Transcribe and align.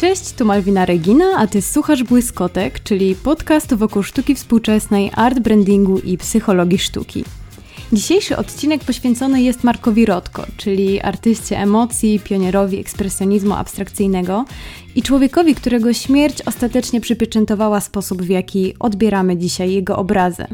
Cześć, 0.00 0.32
tu 0.32 0.44
Malwina 0.44 0.86
Regina, 0.86 1.24
a 1.36 1.46
ty 1.46 1.62
słuchasz 1.62 2.02
Błyskotek, 2.02 2.82
czyli 2.82 3.14
podcastu 3.14 3.76
wokół 3.76 4.02
sztuki 4.02 4.34
współczesnej, 4.34 5.10
art 5.14 5.38
brandingu 5.38 5.98
i 5.98 6.18
psychologii 6.18 6.78
sztuki. 6.78 7.24
Dzisiejszy 7.92 8.36
odcinek 8.36 8.84
poświęcony 8.84 9.42
jest 9.42 9.64
Markowi 9.64 10.06
Rotko, 10.06 10.46
czyli 10.56 11.00
artyście 11.00 11.58
emocji, 11.58 12.20
pionierowi 12.24 12.78
ekspresjonizmu 12.78 13.54
abstrakcyjnego 13.54 14.44
i 14.94 15.02
człowiekowi, 15.02 15.54
którego 15.54 15.92
śmierć 15.92 16.42
ostatecznie 16.42 17.00
przypieczętowała 17.00 17.80
sposób, 17.80 18.22
w 18.22 18.28
jaki 18.28 18.74
odbieramy 18.78 19.36
dzisiaj 19.36 19.72
jego 19.72 19.96
obrazy. 19.96 20.46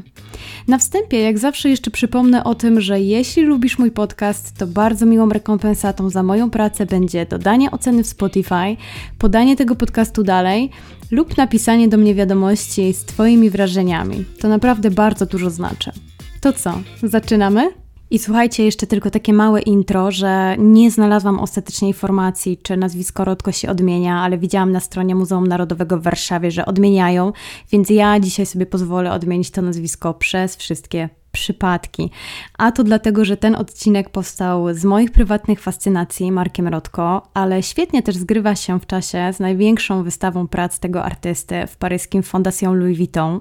Na 0.69 0.79
wstępie, 0.79 1.21
jak 1.21 1.39
zawsze, 1.39 1.71
jeszcze 1.71 1.91
przypomnę 1.91 2.45
o 2.45 2.55
tym, 2.55 2.81
że 2.81 3.01
jeśli 3.01 3.43
lubisz 3.43 3.79
mój 3.79 3.91
podcast, 3.91 4.59
to 4.59 4.67
bardzo 4.67 5.07
miłą 5.07 5.29
rekompensatą 5.29 6.11
za 6.11 6.23
moją 6.23 6.51
pracę 6.51 6.87
będzie 6.87 7.27
dodanie 7.27 7.71
oceny 7.71 8.05
w 8.05 8.07
Spotify, 8.07 8.77
podanie 9.19 9.57
tego 9.57 9.75
podcastu 9.75 10.23
dalej 10.23 10.71
lub 11.11 11.37
napisanie 11.37 11.89
do 11.89 11.97
mnie 11.97 12.15
wiadomości 12.15 12.93
z 12.93 13.05
Twoimi 13.05 13.51
wrażeniami. 13.51 14.25
To 14.41 14.49
naprawdę 14.49 14.91
bardzo 14.91 15.27
dużo 15.27 15.51
znaczy. 15.51 15.93
To 16.41 16.53
co, 16.53 16.81
zaczynamy? 17.03 17.71
I 18.11 18.19
słuchajcie, 18.19 18.65
jeszcze 18.65 18.87
tylko 18.87 19.11
takie 19.11 19.33
małe 19.33 19.63
intro, 19.63 20.11
że 20.11 20.57
nie 20.59 20.91
znalazłam 20.91 21.41
ostatecznej 21.41 21.91
informacji, 21.91 22.59
czy 22.63 22.77
nazwisko 22.77 23.25
Rodko 23.25 23.53
się 23.53 23.71
odmienia, 23.71 24.21
ale 24.21 24.39
widziałam 24.39 24.73
na 24.73 24.81
stronie 24.81 25.15
Muzeum 25.15 25.47
Narodowego 25.47 25.99
w 25.99 26.03
Warszawie, 26.03 26.51
że 26.51 26.67
odmieniają, 26.67 27.33
więc 27.73 27.91
ja 27.91 28.21
dzisiaj 28.21 28.47
sobie 28.47 28.67
pozwolę 28.67 29.13
odmienić 29.13 29.51
to 29.51 29.63
nazwisko 29.63 30.15
przez 30.15 30.57
wszystkie 30.57 31.09
przypadki. 31.33 32.11
A 32.59 32.73
to 32.73 32.85
dlatego, 32.85 33.25
że 33.25 33.37
ten 33.37 33.55
odcinek 33.55 34.11
powstał 34.11 34.75
z 34.75 34.85
moich 34.85 35.11
prywatnych 35.11 35.61
fascynacji 35.61 36.33
Markiem 36.33 36.69
Rotko, 36.69 37.29
ale 37.35 37.63
świetnie 37.63 38.03
też 38.03 38.17
zgrywa 38.17 38.55
się 38.55 38.81
w 38.81 38.87
czasie 38.87 39.33
z 39.33 39.41
największą 39.41 40.03
wystawą 40.03 40.49
prac 40.49 40.79
tego 40.79 41.05
artysty 41.05 41.67
w 41.67 41.77
paryskim 41.77 42.23
Fondation 42.23 42.79
Louis 42.79 42.99
Vuitton. 42.99 43.41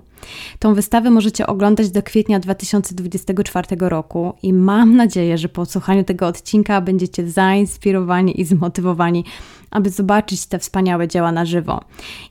Tą 0.60 0.74
wystawę 0.74 1.10
możecie 1.10 1.48
oglądać 1.48 1.90
do 1.90 2.04
kwietnia 2.04 2.40
2024 2.40 3.68
roku 3.80 4.34
i 4.44 4.54
mam 4.54 4.96
nadzieję, 4.96 5.38
że 5.38 5.50
po 5.50 5.62
odsłuchaniu 5.62 6.04
tego 6.04 6.28
odcinka 6.28 6.82
będziecie 6.82 7.30
zainspirowani 7.30 8.42
i 8.42 8.46
zmotywowani 8.46 9.24
aby 9.76 9.90
zobaczyć 9.90 10.46
te 10.46 10.60
wspaniałe 10.60 11.08
dzieła 11.08 11.32
na 11.32 11.46
żywo. 11.46 11.82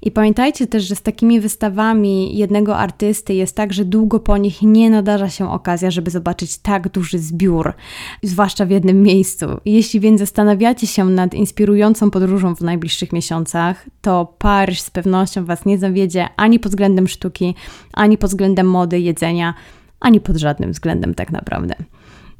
I 0.02 0.10
pamiętajcie 0.10 0.66
też, 0.66 0.84
że 0.84 0.96
z 0.96 1.02
takimi 1.02 1.40
wystawami 1.40 2.38
jednego 2.38 2.76
artysty 2.76 3.34
jest 3.34 3.56
tak, 3.56 3.72
że 3.72 3.84
długo 3.84 4.20
po 4.20 4.36
nich 4.36 4.62
nie 4.62 4.90
nadarza 4.90 5.28
się 5.28 5.50
okazja, 5.50 5.90
żeby 5.90 6.10
zobaczyć 6.10 6.58
tak 6.58 6.88
duży 6.88 7.18
zbiór, 7.18 7.72
zwłaszcza 8.22 8.66
w 8.66 8.70
jednym 8.70 9.02
miejscu. 9.02 9.46
Jeśli 9.64 10.00
więc 10.00 10.20
zastanawiacie 10.20 10.86
się 10.86 11.04
nad 11.04 11.34
inspirującą 11.34 12.10
podróżą 12.10 12.54
w 12.54 12.60
najbliższych 12.60 13.12
miesiącach, 13.12 13.86
to 14.02 14.34
Paryż 14.38 14.80
z 14.80 14.90
pewnością 14.90 15.44
Was 15.44 15.66
nie 15.66 15.78
zawiedzie 15.78 16.28
ani 16.36 16.58
pod 16.58 16.72
względem 16.72 17.08
sztuki, 17.08 17.54
ani 17.92 18.18
pod 18.18 18.30
względem 18.30 18.70
mody, 18.70 19.00
jedzenia, 19.00 19.54
ani 20.00 20.20
pod 20.20 20.36
żadnym 20.36 20.72
względem 20.72 21.14
tak 21.14 21.32
naprawdę. 21.32 21.74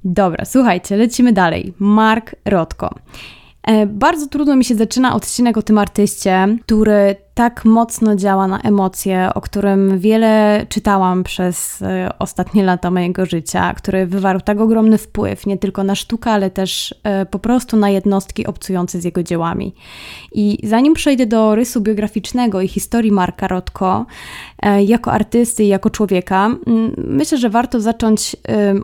Dobra, 0.05 0.45
słuchajcie, 0.45 0.97
lecimy 0.97 1.33
dalej. 1.33 1.75
Mark 1.79 2.35
Rotko. 2.45 2.95
E, 3.67 3.87
bardzo 3.87 4.27
trudno 4.27 4.57
mi 4.57 4.65
się 4.65 4.75
zaczyna 4.75 5.15
odcinek 5.15 5.57
o 5.57 5.63
tym 5.63 5.79
artyście, 5.79 6.57
który 6.63 7.17
tak 7.35 7.65
mocno 7.65 8.17
działa 8.17 8.47
na 8.47 8.61
emocje, 8.61 9.29
o 9.35 9.41
którym 9.41 9.99
wiele 9.99 10.67
czytałam 10.69 11.25
przez 11.25 11.83
e, 11.83 12.09
ostatnie 12.19 12.65
lata 12.65 12.91
mojego 12.91 13.27
życia, 13.27 13.75
który 13.75 14.07
wywarł 14.07 14.41
tak 14.41 14.61
ogromny 14.61 14.99
wpływ 14.99 15.47
nie 15.47 15.59
tylko 15.59 15.85
na 15.85 15.95
sztukę, 15.95 16.31
ale 16.31 16.51
też 16.51 16.95
e, 17.03 17.27
po 17.27 17.39
prostu 17.39 17.77
na 17.77 17.91
jednostki 17.91 18.47
obcujące 18.47 19.01
z 19.01 19.05
jego 19.05 19.23
dziełami. 19.23 19.75
I 20.33 20.59
zanim 20.63 20.95
przejdę 20.95 21.27
do 21.27 21.55
rysu 21.55 21.81
biograficznego 21.81 22.61
i 22.61 22.69
historii 22.69 23.13
Marka 23.13 23.49
Rotko, 23.49 24.07
jako 24.87 25.13
artysty 25.13 25.65
i 25.65 25.69
jako 25.69 25.91
człowieka, 25.91 26.51
myślę, 26.97 27.39
że 27.39 27.51
warto 27.51 27.81
zacząć 27.81 28.37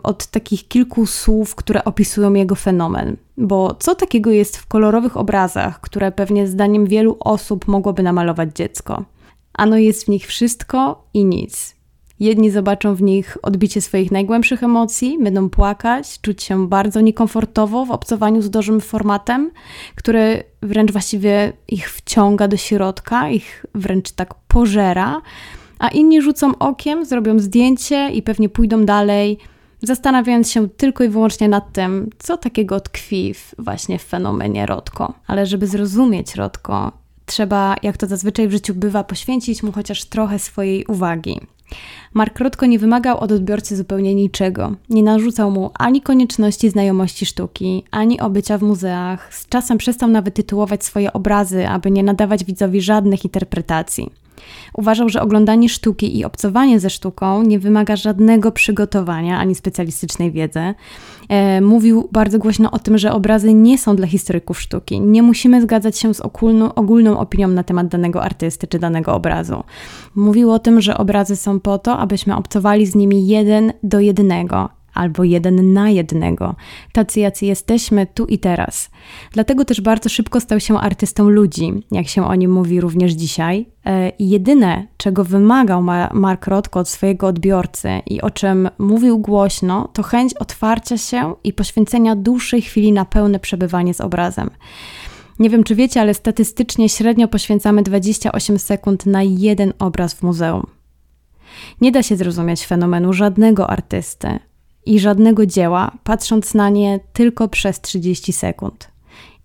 od 0.03 0.27
takich 0.27 0.67
kilku 0.67 1.05
słów, 1.05 1.55
które 1.55 1.83
opisują 1.83 2.33
jego 2.33 2.55
fenomen. 2.55 3.17
Bo 3.41 3.75
co 3.79 3.95
takiego 3.95 4.31
jest 4.31 4.57
w 4.57 4.67
kolorowych 4.67 5.17
obrazach, 5.17 5.81
które 5.81 6.11
pewnie 6.11 6.47
zdaniem 6.47 6.85
wielu 6.85 7.17
osób 7.19 7.67
mogłoby 7.67 8.03
namalować 8.03 8.49
dziecko. 8.55 9.05
Ano 9.53 9.77
jest 9.77 10.05
w 10.05 10.07
nich 10.07 10.27
wszystko 10.27 11.03
i 11.13 11.25
nic. 11.25 11.75
Jedni 12.19 12.51
zobaczą 12.51 12.95
w 12.95 13.01
nich 13.01 13.37
odbicie 13.41 13.81
swoich 13.81 14.11
najgłębszych 14.11 14.63
emocji, 14.63 15.17
będą 15.23 15.49
płakać, 15.49 16.21
czuć 16.21 16.43
się 16.43 16.67
bardzo 16.67 17.01
niekomfortowo 17.01 17.85
w 17.85 17.91
obcowaniu 17.91 18.41
z 18.41 18.49
dużym 18.49 18.81
formatem, 18.81 19.51
który 19.95 20.43
wręcz 20.61 20.91
właściwie 20.91 21.53
ich 21.67 21.91
wciąga 21.91 22.47
do 22.47 22.57
środka, 22.57 23.29
ich 23.29 23.65
wręcz 23.75 24.11
tak 24.11 24.33
pożera, 24.47 25.21
a 25.79 25.87
inni 25.87 26.21
rzucą 26.21 26.57
okiem, 26.57 27.05
zrobią 27.05 27.39
zdjęcie 27.39 28.09
i 28.09 28.21
pewnie 28.21 28.49
pójdą 28.49 28.85
dalej, 28.85 29.37
zastanawiając 29.81 30.51
się 30.51 30.69
tylko 30.69 31.03
i 31.03 31.09
wyłącznie 31.09 31.49
nad 31.49 31.73
tym, 31.73 32.09
co 32.19 32.37
takiego 32.37 32.79
tkwi 32.79 33.33
w, 33.33 33.55
właśnie 33.59 33.99
w 33.99 34.03
fenomenie 34.03 34.65
Rodko. 34.65 35.13
Ale 35.27 35.45
żeby 35.45 35.67
zrozumieć 35.67 36.35
Rodko, 36.35 36.91
trzeba, 37.25 37.75
jak 37.83 37.97
to 37.97 38.07
zazwyczaj 38.07 38.47
w 38.47 38.51
życiu 38.51 38.75
bywa, 38.75 39.03
poświęcić 39.03 39.63
mu 39.63 39.71
chociaż 39.71 40.05
trochę 40.05 40.39
swojej 40.39 40.85
uwagi. 40.85 41.39
Mark 42.13 42.33
Krótko 42.33 42.65
nie 42.65 42.79
wymagał 42.79 43.19
od 43.19 43.31
odbiorcy 43.31 43.77
zupełnie 43.77 44.15
niczego. 44.15 44.75
Nie 44.89 45.03
narzucał 45.03 45.51
mu 45.51 45.71
ani 45.73 46.01
konieczności 46.01 46.69
znajomości 46.69 47.25
sztuki, 47.25 47.83
ani 47.91 48.19
obycia 48.19 48.57
w 48.57 48.61
muzeach. 48.61 49.33
Z 49.33 49.47
czasem 49.47 49.77
przestał 49.77 50.09
nawet 50.09 50.35
tytułować 50.35 50.85
swoje 50.85 51.13
obrazy, 51.13 51.67
aby 51.67 51.91
nie 51.91 52.03
nadawać 52.03 52.43
widzowi 52.43 52.81
żadnych 52.81 53.23
interpretacji. 53.23 54.11
Uważał, 54.73 55.09
że 55.09 55.21
oglądanie 55.21 55.69
sztuki 55.69 56.17
i 56.17 56.25
obcowanie 56.25 56.79
ze 56.79 56.89
sztuką 56.89 57.43
nie 57.43 57.59
wymaga 57.59 57.95
żadnego 57.95 58.51
przygotowania 58.51 59.39
ani 59.39 59.55
specjalistycznej 59.55 60.31
wiedzy. 60.31 60.73
E, 61.29 61.61
mówił 61.61 62.09
bardzo 62.11 62.39
głośno 62.39 62.71
o 62.71 62.79
tym, 62.79 62.97
że 62.97 63.13
obrazy 63.13 63.53
nie 63.53 63.77
są 63.77 63.95
dla 63.95 64.07
historyków 64.07 64.61
sztuki. 64.61 65.01
Nie 65.01 65.23
musimy 65.23 65.61
zgadzać 65.61 65.99
się 65.99 66.13
z 66.13 66.21
ogólną, 66.21 66.73
ogólną 66.73 67.19
opinią 67.19 67.47
na 67.47 67.63
temat 67.63 67.87
danego 67.87 68.23
artysty 68.23 68.67
czy 68.67 68.79
danego 68.79 69.15
obrazu. 69.15 69.63
Mówił 70.15 70.51
o 70.51 70.59
tym, 70.59 70.81
że 70.81 70.97
obrazy 70.97 71.35
są 71.35 71.59
po 71.59 71.77
to, 71.77 71.97
abyśmy 71.97 72.35
obcowali 72.35 72.85
z 72.85 72.95
nimi 72.95 73.27
jeden 73.27 73.73
do 73.83 73.99
jednego, 73.99 74.69
albo 75.01 75.23
jeden 75.23 75.73
na 75.73 75.89
jednego, 75.89 76.55
tacy 76.91 77.19
jacy 77.19 77.45
jesteśmy 77.45 78.07
tu 78.13 78.25
i 78.25 78.39
teraz. 78.39 78.89
Dlatego 79.31 79.65
też 79.65 79.81
bardzo 79.81 80.09
szybko 80.09 80.39
stał 80.39 80.59
się 80.59 80.79
artystą 80.79 81.29
ludzi, 81.29 81.73
jak 81.91 82.07
się 82.07 82.27
o 82.27 82.35
nim 82.35 82.51
mówi 82.51 82.81
również 82.81 83.11
dzisiaj. 83.11 83.65
E, 83.85 84.09
I 84.09 84.29
jedyne, 84.29 84.87
czego 84.97 85.23
wymagał 85.23 85.83
Mark 86.13 86.47
Rothko 86.47 86.79
od 86.79 86.89
swojego 86.89 87.27
odbiorcy 87.27 87.89
i 88.05 88.21
o 88.21 88.29
czym 88.29 88.69
mówił 88.77 89.19
głośno, 89.19 89.89
to 89.93 90.03
chęć 90.03 90.33
otwarcia 90.33 90.97
się 90.97 91.35
i 91.43 91.53
poświęcenia 91.53 92.15
dłuższej 92.15 92.61
chwili 92.61 92.91
na 92.91 93.05
pełne 93.05 93.39
przebywanie 93.39 93.93
z 93.93 94.01
obrazem. 94.01 94.49
Nie 95.39 95.49
wiem, 95.49 95.63
czy 95.63 95.75
wiecie, 95.75 96.01
ale 96.01 96.13
statystycznie 96.13 96.89
średnio 96.89 97.27
poświęcamy 97.27 97.83
28 97.83 98.59
sekund 98.59 99.05
na 99.05 99.23
jeden 99.23 99.73
obraz 99.79 100.13
w 100.13 100.23
muzeum. 100.23 100.67
Nie 101.81 101.91
da 101.91 102.03
się 102.03 102.15
zrozumieć 102.15 102.67
fenomenu 102.67 103.13
żadnego 103.13 103.69
artysty, 103.69 104.39
i 104.85 104.99
żadnego 104.99 105.45
dzieła, 105.45 105.91
patrząc 106.03 106.53
na 106.53 106.69
nie 106.69 106.99
tylko 107.13 107.47
przez 107.47 107.81
30 107.81 108.33
sekund. 108.33 108.91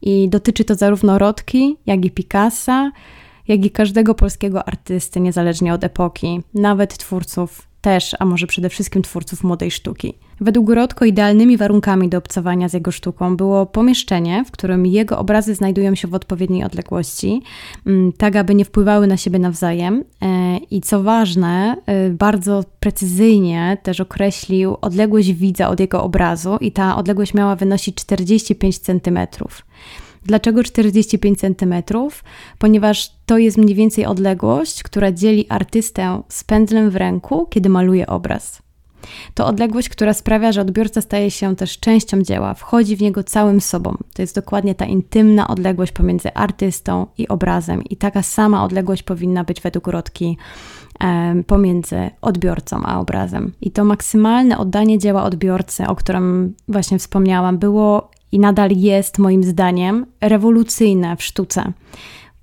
I 0.03 0.29
dotyczy 0.29 0.65
to 0.65 0.75
zarówno 0.75 1.19
Rodki, 1.19 1.77
jak 1.87 2.05
i 2.05 2.11
Picassa, 2.11 2.91
jak 3.49 3.65
i 3.65 3.71
każdego 3.71 4.15
polskiego 4.15 4.69
artysty, 4.69 5.21
niezależnie 5.21 5.75
od 5.75 5.85
epoki, 5.85 6.43
nawet 6.55 6.99
twórców 6.99 7.69
też, 7.87 8.17
a 8.19 8.25
może 8.25 8.47
przede 8.47 8.69
wszystkim 8.69 9.03
twórców 9.03 9.45
młodej 9.45 9.71
sztuki. 9.71 10.15
Według 10.41 10.71
Rodko 10.71 11.05
idealnymi 11.05 11.57
warunkami 11.57 12.09
do 12.09 12.19
obcowania 12.19 12.69
z 12.69 12.73
jego 12.73 12.93
sztuką 12.93 13.37
było 13.37 13.67
pomieszczenie, 13.67 14.45
w 14.45 14.51
którym 14.51 14.87
jego 14.87 15.19
obrazy 15.19 15.55
znajdują 15.55 15.95
się 15.95 16.09
w 16.09 16.15
odpowiedniej 16.15 16.65
odległości, 16.65 17.43
mm, 17.87 18.13
tak 18.13 18.37
aby 18.37 18.55
nie 18.55 18.65
wpływały 18.65 19.07
na 19.07 19.17
siebie 19.17 19.39
nawzajem. 19.39 20.05
E, 20.23 20.57
I 20.57 20.81
co 20.81 21.03
ważne, 21.03 21.77
e, 21.87 22.11
bardzo 22.11 22.65
precyzyjnie 22.81 23.79
też 23.83 24.01
określił 24.01 24.77
odległość 24.81 25.33
widza 25.33 25.69
od 25.69 25.81
jego 25.81 26.03
obrazu, 26.03 26.57
i 26.61 26.73
ta 26.73 26.97
odległość 26.97 27.35
miała 27.35 27.57
wynosić 27.57 27.95
45 27.95 28.79
centymetrów. 28.79 29.63
Dlaczego 30.27 30.63
45 30.63 31.41
cm? 31.41 31.75
Ponieważ 32.59 33.11
to 33.27 33.39
jest 33.39 33.59
mniej 33.59 33.75
więcej 33.75 34.07
odległość, 34.07 34.83
która 34.83 35.13
dzieli 35.13 35.47
artystę 35.49 36.23
z 36.29 36.45
pędzlem 36.45 36.91
w 36.91 36.97
ręku, 36.97 37.47
kiedy 37.51 37.69
maluje 37.69 38.07
obraz. 38.07 38.63
To 39.35 39.47
odległość, 39.47 39.89
która 39.89 40.15
sprawia, 40.15 40.53
że 40.53 40.61
odbiorca 40.61 41.01
staje 41.01 41.31
się 41.31 41.57
też 41.57 41.79
częścią 41.79 42.23
dzieła, 42.23 42.55
wchodzi 42.55 42.97
w 42.97 43.01
niego 43.01 43.25
całym 43.25 43.61
sobą. 43.61 43.97
To 44.15 44.23
jest 44.23 44.35
dokładnie 44.35 44.75
ta 44.75 44.85
intymna 44.85 45.49
odległość 45.49 45.93
pomiędzy 45.93 46.35
artystą 46.35 47.07
i 47.19 47.29
obrazem, 47.29 47.85
i 47.85 47.97
taka 47.97 48.23
sama 48.23 48.65
odległość 48.65 49.03
powinna 49.03 49.45
być 49.45 49.61
według 49.61 49.87
Rodki 49.87 50.37
pomiędzy 51.47 52.11
odbiorcą 52.21 52.83
a 52.85 53.01
obrazem. 53.01 53.53
I 53.61 53.71
to 53.71 53.85
maksymalne 53.85 54.59
oddanie 54.59 54.99
dzieła 54.99 55.25
odbiorcy, 55.25 55.87
o 55.87 55.97
którym 55.97 56.55
właśnie 56.69 56.99
wspomniałam, 56.99 57.59
było 57.59 58.11
i 58.37 58.41
nadal 58.41 58.71
jest 58.71 59.19
moim 59.19 59.45
zdaniem 59.45 60.07
rewolucyjne 60.21 61.17
w 61.17 61.23
sztuce. 61.23 61.73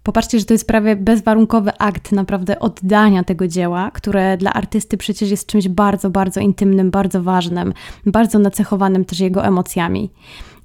Popatrzcie, 0.04 0.40
że 0.40 0.46
to 0.46 0.54
jest 0.54 0.68
prawie 0.68 0.96
bezwarunkowy 0.96 1.72
akt 1.78 2.12
naprawdę 2.12 2.60
oddania 2.60 3.24
tego 3.24 3.48
dzieła, 3.48 3.92
które 3.92 4.38
dla 4.38 4.54
artysty 4.54 4.98
przecież 4.98 5.32
jest 5.32 5.48
czymś 5.48 5.68
bardzo, 5.68 6.10
bardzo 6.10 6.40
intymnym, 6.40 6.92
bardzo 6.92 7.24
ważnym, 7.24 7.74
bardzo 8.06 8.40
nacechowanym 8.40 9.06
też 9.06 9.20
jego 9.20 9.46
emocjami. 9.46 10.10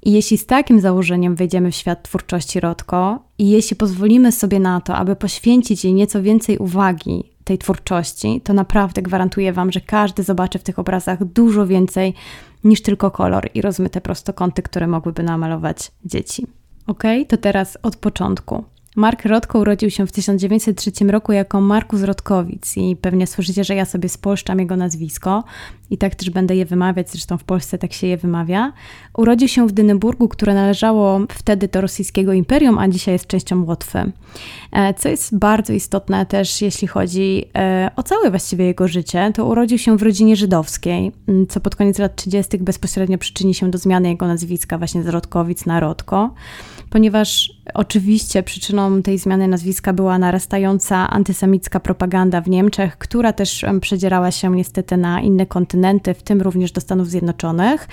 I 0.03 0.11
jeśli 0.11 0.37
z 0.37 0.45
takim 0.45 0.79
założeniem 0.79 1.35
wejdziemy 1.35 1.71
w 1.71 1.75
świat 1.75 2.03
twórczości 2.03 2.59
Rodko 2.59 3.19
i 3.37 3.49
jeśli 3.49 3.75
pozwolimy 3.75 4.31
sobie 4.31 4.59
na 4.59 4.81
to, 4.81 4.95
aby 4.95 5.15
poświęcić 5.15 5.83
jej 5.83 5.93
nieco 5.93 6.21
więcej 6.21 6.57
uwagi 6.57 7.23
tej 7.49 7.57
twórczości, 7.57 8.41
to 8.41 8.53
naprawdę 8.53 9.01
gwarantuję 9.01 9.53
Wam, 9.53 9.71
że 9.71 9.81
każdy 9.81 10.23
zobaczy 10.23 10.59
w 10.59 10.63
tych 10.63 10.79
obrazach 10.79 11.25
dużo 11.25 11.67
więcej 11.67 12.13
niż 12.63 12.81
tylko 12.81 13.11
kolor 13.11 13.49
i 13.53 13.61
rozmyte 13.61 14.01
prostokąty, 14.01 14.61
które 14.61 14.87
mogłyby 14.87 15.23
namalować 15.23 15.91
dzieci. 16.05 16.47
Ok, 16.87 17.03
to 17.27 17.37
teraz 17.37 17.77
od 17.83 17.95
początku. 17.95 18.63
Mark 18.95 19.25
Rodko 19.25 19.59
urodził 19.59 19.89
się 19.89 20.07
w 20.07 20.11
1903 20.11 20.91
roku 21.07 21.31
jako 21.31 21.61
Markus 21.61 22.01
Rodkowic 22.01 22.77
i 22.77 22.95
pewnie 22.95 23.27
słyszycie, 23.27 23.63
że 23.63 23.75
ja 23.75 23.85
sobie 23.85 24.09
spolszczam 24.09 24.59
jego 24.59 24.75
nazwisko 24.75 25.43
i 25.89 25.97
tak 25.97 26.15
też 26.15 26.29
będę 26.29 26.55
je 26.55 26.65
wymawiać, 26.65 27.09
zresztą 27.11 27.37
w 27.37 27.43
Polsce 27.43 27.77
tak 27.77 27.93
się 27.93 28.07
je 28.07 28.17
wymawia. 28.17 28.73
Urodził 29.17 29.47
się 29.47 29.67
w 29.67 29.71
Dyneburgu, 29.71 30.27
które 30.27 30.53
należało 30.53 31.19
wtedy 31.29 31.67
do 31.67 31.81
rosyjskiego 31.81 32.33
imperium, 32.33 32.77
a 32.77 32.87
dzisiaj 32.87 33.13
jest 33.13 33.27
częścią 33.27 33.63
Łotwy. 33.65 34.11
E, 34.71 34.93
co 34.93 35.09
jest 35.09 35.37
bardzo 35.37 35.73
istotne 35.73 36.25
też, 36.25 36.61
jeśli 36.61 36.87
chodzi 36.87 37.45
e, 37.55 37.91
o 37.95 38.03
całe 38.03 38.29
właściwie 38.29 38.65
jego 38.65 38.87
życie, 38.87 39.31
to 39.35 39.45
urodził 39.45 39.77
się 39.77 39.97
w 39.97 40.03
rodzinie 40.03 40.35
żydowskiej, 40.35 41.11
co 41.49 41.59
pod 41.59 41.75
koniec 41.75 41.99
lat 41.99 42.15
30. 42.15 42.57
bezpośrednio 42.57 43.17
przyczyni 43.17 43.53
się 43.53 43.71
do 43.71 43.77
zmiany 43.77 44.09
jego 44.09 44.27
nazwiska 44.27 44.77
właśnie 44.77 45.03
z 45.03 45.07
Rodkowic 45.07 45.65
na 45.65 45.79
Rodko 45.79 46.33
ponieważ 46.89 47.58
oczywiście 47.73 48.43
przyczyną 48.43 49.01
tej 49.01 49.17
zmiany 49.17 49.47
nazwiska 49.47 49.93
była 49.93 50.19
narastająca 50.19 51.09
antysemicka 51.09 51.79
propaganda 51.79 52.41
w 52.41 52.49
Niemczech, 52.49 52.97
która 52.97 53.33
też 53.33 53.65
przedzierała 53.81 54.31
się 54.31 54.51
niestety 54.51 54.97
na 54.97 55.21
inne 55.21 55.45
kontynenty, 55.45 56.13
w 56.13 56.23
tym 56.23 56.41
również 56.41 56.71
do 56.71 56.81
Stanów 56.81 57.09
Zjednoczonych 57.09 57.87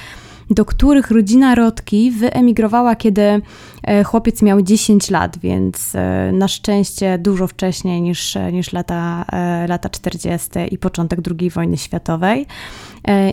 do 0.50 0.64
których 0.64 1.10
rodzina 1.10 1.54
Rodki 1.54 2.10
wyemigrowała, 2.10 2.96
kiedy 2.96 3.42
e, 3.82 4.04
chłopiec 4.04 4.42
miał 4.42 4.62
10 4.62 5.10
lat, 5.10 5.38
więc 5.38 5.94
e, 5.94 6.32
na 6.32 6.48
szczęście 6.48 7.18
dużo 7.18 7.46
wcześniej 7.46 8.02
niż, 8.02 8.38
niż 8.52 8.72
lata, 8.72 9.24
e, 9.32 9.66
lata 9.68 9.88
40. 9.88 10.48
i 10.70 10.78
początek 10.78 11.20
II 11.40 11.50
wojny 11.50 11.76
światowej. 11.76 12.46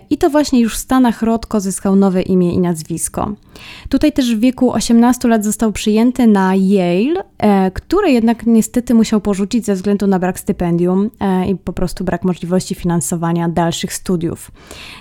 I 0.09 0.17
to 0.17 0.29
właśnie 0.29 0.59
już 0.59 0.75
w 0.75 0.77
Stanach 0.77 1.21
Rodko 1.21 1.59
zyskał 1.59 1.95
nowe 1.95 2.21
imię 2.21 2.53
i 2.53 2.59
nazwisko. 2.59 3.33
Tutaj 3.89 4.11
też 4.11 4.35
w 4.35 4.39
wieku 4.39 4.71
18 4.71 5.27
lat 5.27 5.43
został 5.43 5.71
przyjęty 5.71 6.27
na 6.27 6.55
Yale, 6.55 7.23
które 7.73 8.11
jednak 8.11 8.45
niestety 8.45 8.93
musiał 8.93 9.21
porzucić 9.21 9.65
ze 9.65 9.75
względu 9.75 10.07
na 10.07 10.19
brak 10.19 10.39
stypendium 10.39 11.09
i 11.47 11.55
po 11.55 11.73
prostu 11.73 12.03
brak 12.03 12.23
możliwości 12.23 12.75
finansowania 12.75 13.49
dalszych 13.49 13.93
studiów. 13.93 14.51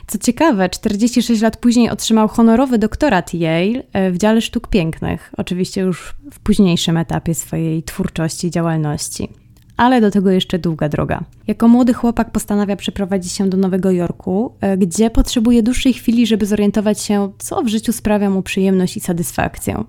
Co 0.07 0.19
ciekawe, 0.19 0.69
46 0.69 1.43
lat 1.43 1.57
później 1.57 1.91
otrzymał 1.91 2.29
honorowy 2.29 2.79
doktorat 2.79 3.35
Yale 3.35 3.83
e, 3.93 4.11
w 4.11 4.19
dziale 4.19 4.41
sztuk 4.41 4.69
pięknych, 4.69 5.33
oczywiście 5.37 5.81
już 5.81 6.15
w 6.33 6.41
późniejszym 6.41 6.97
etapie 6.97 7.35
swojej 7.35 7.83
twórczości 7.83 8.47
i 8.47 8.51
działalności. 8.51 9.42
Ale 9.83 10.01
do 10.01 10.11
tego 10.11 10.31
jeszcze 10.31 10.59
długa 10.59 10.89
droga. 10.89 11.25
Jako 11.47 11.69
młody 11.69 11.95
chłopak 11.95 12.31
postanawia 12.31 12.77
przeprowadzić 12.77 13.33
się 13.33 13.49
do 13.49 13.57
Nowego 13.57 13.91
Jorku, 13.91 14.55
e, 14.61 14.77
gdzie 14.77 15.11
potrzebuje 15.11 15.63
dłuższej 15.63 15.93
chwili, 15.93 16.27
żeby 16.27 16.47
zorientować 16.47 17.01
się, 17.01 17.33
co 17.39 17.63
w 17.63 17.69
życiu 17.69 17.93
sprawia 17.93 18.31
mu 18.31 18.43
przyjemność 18.43 18.97
i 18.97 19.01
satysfakcję. 19.01 19.85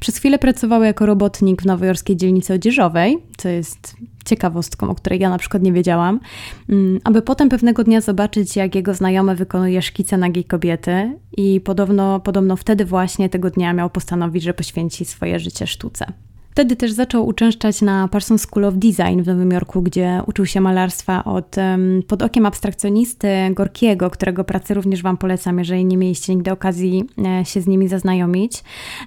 Przez 0.00 0.16
chwilę 0.16 0.38
pracował 0.38 0.82
jako 0.82 1.06
robotnik 1.06 1.62
w 1.62 1.66
nowojorskiej 1.66 2.16
dzielnicy 2.16 2.54
odzieżowej, 2.54 3.18
co 3.36 3.48
jest 3.48 3.96
ciekawostką, 4.24 4.90
o 4.90 4.94
której 4.94 5.20
ja 5.20 5.30
na 5.30 5.38
przykład 5.38 5.62
nie 5.62 5.72
wiedziałam, 5.72 6.20
mm, 6.68 7.00
aby 7.04 7.22
potem 7.22 7.48
pewnego 7.48 7.84
dnia 7.84 8.00
zobaczyć, 8.00 8.56
jak 8.56 8.74
jego 8.74 8.94
znajomy 8.94 9.34
wykonuje 9.34 9.82
szkice 9.82 10.18
nagiej 10.18 10.44
kobiety 10.44 11.18
i 11.36 11.60
podobno, 11.60 12.20
podobno 12.20 12.56
wtedy 12.56 12.84
właśnie 12.84 13.28
tego 13.28 13.50
dnia 13.50 13.72
miał 13.72 13.90
postanowić, 13.90 14.42
że 14.42 14.54
poświęci 14.54 15.04
swoje 15.04 15.38
życie 15.38 15.66
sztuce. 15.66 16.12
Wtedy 16.56 16.76
też 16.76 16.92
zaczął 16.92 17.26
uczęszczać 17.26 17.82
na 17.82 18.08
Parsons 18.08 18.42
School 18.42 18.64
of 18.64 18.74
Design 18.74 19.22
w 19.22 19.26
Nowym 19.26 19.50
Jorku, 19.50 19.82
gdzie 19.82 20.22
uczył 20.26 20.46
się 20.46 20.60
malarstwa 20.60 21.24
od, 21.24 21.56
pod 22.06 22.22
okiem 22.22 22.46
abstrakcjonisty 22.46 23.28
Gorkiego, 23.50 24.10
którego 24.10 24.44
pracę 24.44 24.74
również 24.74 25.02
Wam 25.02 25.16
polecam, 25.16 25.58
jeżeli 25.58 25.84
nie 25.84 25.96
mieliście 25.96 26.34
nigdy 26.34 26.52
okazji 26.52 27.04
e, 27.26 27.44
się 27.44 27.60
z 27.60 27.66
nimi 27.66 27.88
zaznajomić. 27.88 28.64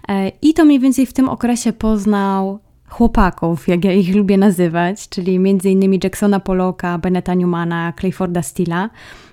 E, 0.09 0.31
I 0.41 0.53
to 0.53 0.65
mniej 0.65 0.79
więcej 0.79 1.05
w 1.05 1.13
tym 1.13 1.29
okresie 1.29 1.73
poznał 1.73 2.59
chłopaków, 2.87 3.67
jak 3.67 3.85
ja 3.85 3.93
ich 3.93 4.15
lubię 4.15 4.37
nazywać, 4.37 5.09
czyli 5.09 5.35
m.in. 5.35 5.99
Jacksona 6.03 6.39
Pollocka, 6.39 6.97
Beneta 6.97 7.33
Newmana, 7.33 7.93
Clayforda 7.99 8.41
Steela, 8.41 8.89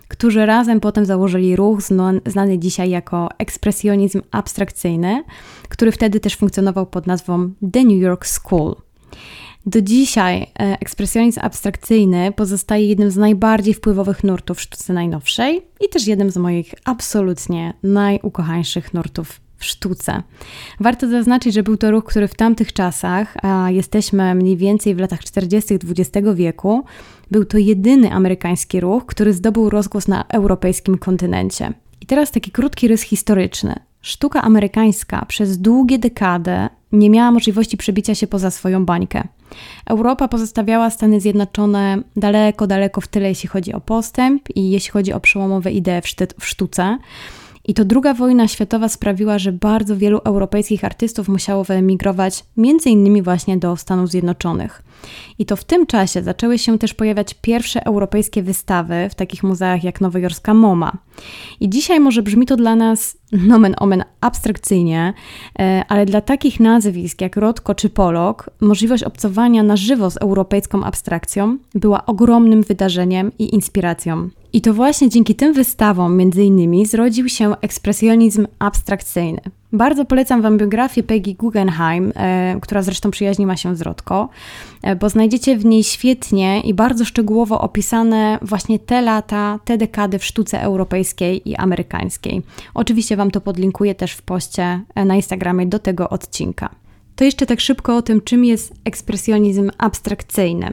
którzy 0.09 0.47
razem 0.47 0.81
potem 0.81 1.07
założyli 1.07 1.57
ruch 1.57 1.83
znany 2.27 2.59
dzisiaj 2.59 2.91
jako 2.91 3.29
ekspresjonizm 3.39 4.23
abstrakcyjny, 4.31 5.25
który 5.69 5.93
wtedy 5.93 6.21
też 6.21 6.37
funkcjonował 6.37 6.87
pod 6.87 7.07
nazwą 7.07 7.53
The 7.73 7.85
New 7.85 8.03
York 8.03 8.27
School. 8.27 8.77
Do 9.67 9.83
dzisiaj 9.83 10.43
e, 10.43 10.47
ekspresjonizm 10.81 11.41
abstrakcyjny 11.43 12.33
pozostaje 12.33 12.89
jednym 12.89 13.11
z 13.11 13.17
najbardziej 13.17 13.75
wpływowych 13.75 14.25
nurtów 14.25 14.61
sztuce 14.61 14.93
najnowszej 14.93 15.63
i 15.87 15.89
też 15.89 16.07
jednym 16.07 16.31
z 16.31 16.37
moich 16.37 16.75
absolutnie 16.85 17.75
najukochańszych 17.83 18.95
nurtów 18.95 19.41
w 19.59 19.65
sztuce. 19.65 20.23
Warto 20.81 21.09
zaznaczyć, 21.09 21.55
że 21.55 21.63
był 21.63 21.77
to 21.77 21.91
ruch, 21.91 22.05
który 22.05 22.29
w 22.29 22.35
tamtych 22.35 22.73
czasach, 22.73 23.35
a 23.43 23.71
jesteśmy 23.71 24.35
mniej 24.35 24.57
więcej 24.57 24.95
w 24.95 24.99
latach 24.99 25.25
40. 25.25 25.75
XX 25.75 26.29
wieku, 26.35 26.85
był 27.31 27.45
to 27.45 27.59
jedyny 27.59 28.13
amerykański 28.13 28.81
ruch, 28.81 29.07
który 29.07 29.33
zdobył 29.33 29.71
rozgłos 29.71 30.09
na 30.09 30.25
europejskim 30.29 30.99
kontynencie. 30.99 31.73
I 32.01 32.07
teraz 32.07 32.31
taki 32.31 32.51
krótki 32.51 32.89
rys 32.89 33.03
historyczny. 33.03 33.75
Sztuka 34.01 34.43
amerykańska 34.43 35.25
przez 35.29 35.59
długie 35.59 35.99
dekady 35.99 36.69
nie 36.93 37.11
miała 37.11 37.31
możliwości 37.31 37.77
przebicia 37.77 38.15
się 38.15 38.27
poza 38.27 38.51
swoją 38.51 38.85
bańkę. 38.85 39.29
Europa 39.87 40.29
pozostawiała 40.29 40.91
Stany 40.91 41.21
Zjednoczone 41.21 42.03
daleko, 42.17 42.67
daleko 42.67 43.01
w 43.01 43.09
tyle, 43.09 43.29
jeśli 43.29 43.49
chodzi 43.49 43.73
o 43.73 43.81
postęp 43.81 44.43
i 44.55 44.71
jeśli 44.71 44.91
chodzi 44.91 45.13
o 45.13 45.21
przełomowe 45.21 45.73
idee 45.73 46.01
w, 46.39 46.47
sztuce. 46.47 46.99
I 47.69 47.75
to 47.75 47.85
druga 47.85 48.15
wojna 48.15 48.49
światowa 48.49 48.89
sprawiła, 48.89 49.39
że 49.39 49.53
bardzo 49.53 49.97
wielu 49.97 50.19
europejskich 50.19 50.85
artystów 50.85 51.29
musiało 51.29 51.65
wyemigrować 51.65 52.45
między 52.57 52.91
innymi 52.91 53.23
właśnie 53.23 53.57
do 53.57 53.77
Stanów 53.77 54.11
Zjednoczonych. 54.11 54.83
I 55.39 55.47
to 55.47 55.57
w 55.57 55.65
tym 55.65 55.87
czasie 55.87 56.23
zaczęły 56.23 56.59
się 56.59 56.79
też 56.79 56.95
pojawiać 56.95 57.35
pierwsze 57.35 57.87
europejskie 57.87 58.43
wystawy 58.43 59.09
w 59.11 59.15
takich 59.15 59.43
muzeach 59.43 59.85
jak 59.85 60.01
nowojorska 60.01 60.55
MoMA. 60.55 60.93
I 61.61 61.71
dzisiaj 61.71 62.01
może 62.01 62.23
brzmi 62.23 62.47
to 62.47 62.57
dla 62.57 62.77
nas 62.77 63.19
nomen 63.33 63.75
omen 63.79 64.05
abstrakcyjnie, 64.21 65.15
e, 65.59 65.85
ale 65.89 66.07
dla 66.07 66.21
takich 66.21 66.61
nazwisk 66.61 67.21
jak 67.21 67.37
Rodko 67.37 67.75
czy 67.75 67.91
Polok 67.91 68.51
możliwość 68.61 69.03
obcowania 69.03 69.63
na 69.63 69.77
żywo 69.77 70.11
z 70.11 70.17
europejską 70.17 70.85
abstrakcją 70.85 71.59
była 71.75 72.07
ogromnym 72.07 72.63
wydarzeniem 72.63 73.33
i 73.39 73.55
inspiracją. 73.55 74.29
I 74.53 74.61
to 74.61 74.75
właśnie 74.75 75.09
dzięki 75.09 75.35
tym 75.35 75.53
wystawom, 75.53 76.17
między 76.17 76.45
innymi, 76.45 76.87
zrodził 76.87 77.29
się 77.29 77.55
ekspresjonizm 77.61 78.47
abstrakcyjny. 78.59 79.41
Bardzo 79.73 80.05
polecam 80.05 80.43
Wam 80.43 80.59
biografię 80.59 81.03
Peggy 81.03 81.35
Guggenheim, 81.35 82.13
e, 82.17 82.57
która 82.61 82.83
zresztą 82.83 83.11
przyjaźniła 83.11 83.57
się 83.57 83.77
z 83.77 83.83
Rodko, 83.83 84.29
e, 84.83 84.97
bo 84.97 85.09
znajdziecie 85.09 85.57
w 85.57 85.65
niej 85.65 85.85
świetnie 85.85 86.61
i 86.61 86.75
bardzo 86.75 87.05
szczegółowo 87.05 87.61
opisane 87.61 88.39
właśnie 88.43 88.79
te 88.79 89.03
lata, 89.03 89.59
te 89.65 89.79
dekady 89.79 90.19
w 90.19 90.25
sztuce 90.25 90.63
europejskiej 90.63 91.49
i 91.49 91.57
amerykańskiej. 91.57 92.43
Oczywiście 92.75 93.17
Wam 93.17 93.31
to 93.31 93.41
podlinkuję 93.41 93.95
też 93.95 94.13
w 94.13 94.23
poście 94.23 94.81
e, 94.95 95.05
na 95.05 95.17
Instagramie 95.17 95.67
do 95.67 95.79
tego 95.79 96.09
odcinka. 96.09 96.86
To 97.17 97.25
jeszcze 97.25 97.47
tak 97.47 97.61
szybko 97.61 97.97
o 97.97 98.03
tym, 98.03 98.21
czym 98.21 98.45
jest 98.45 98.75
ekspresjonizm 98.85 99.71
abstrakcyjny. 99.79 100.73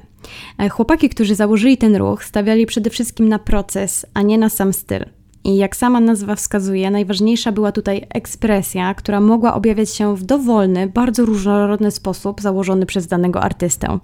E, 0.57 0.69
chłopaki, 0.69 1.09
którzy 1.09 1.35
założyli 1.35 1.77
ten 1.77 1.95
ruch, 1.95 2.23
stawiali 2.23 2.65
przede 2.65 2.89
wszystkim 2.89 3.29
na 3.29 3.39
proces, 3.39 4.05
a 4.13 4.21
nie 4.21 4.38
na 4.38 4.50
sam 4.50 4.73
styl. 4.73 5.05
I 5.45 5.57
jak 5.57 5.75
sama 5.75 6.00
nazwa 6.00 6.35
wskazuje, 6.35 6.91
najważniejsza 6.91 7.51
była 7.51 7.71
tutaj 7.71 8.05
ekspresja, 8.09 8.93
która 8.93 9.21
mogła 9.21 9.53
objawiać 9.53 9.89
się 9.89 10.15
w 10.15 10.23
dowolny, 10.23 10.88
bardzo 10.88 11.25
różnorodny 11.25 11.91
sposób 11.91 12.41
założony 12.41 12.85
przez 12.85 13.07
danego 13.07 13.41
artystę. 13.41 14.00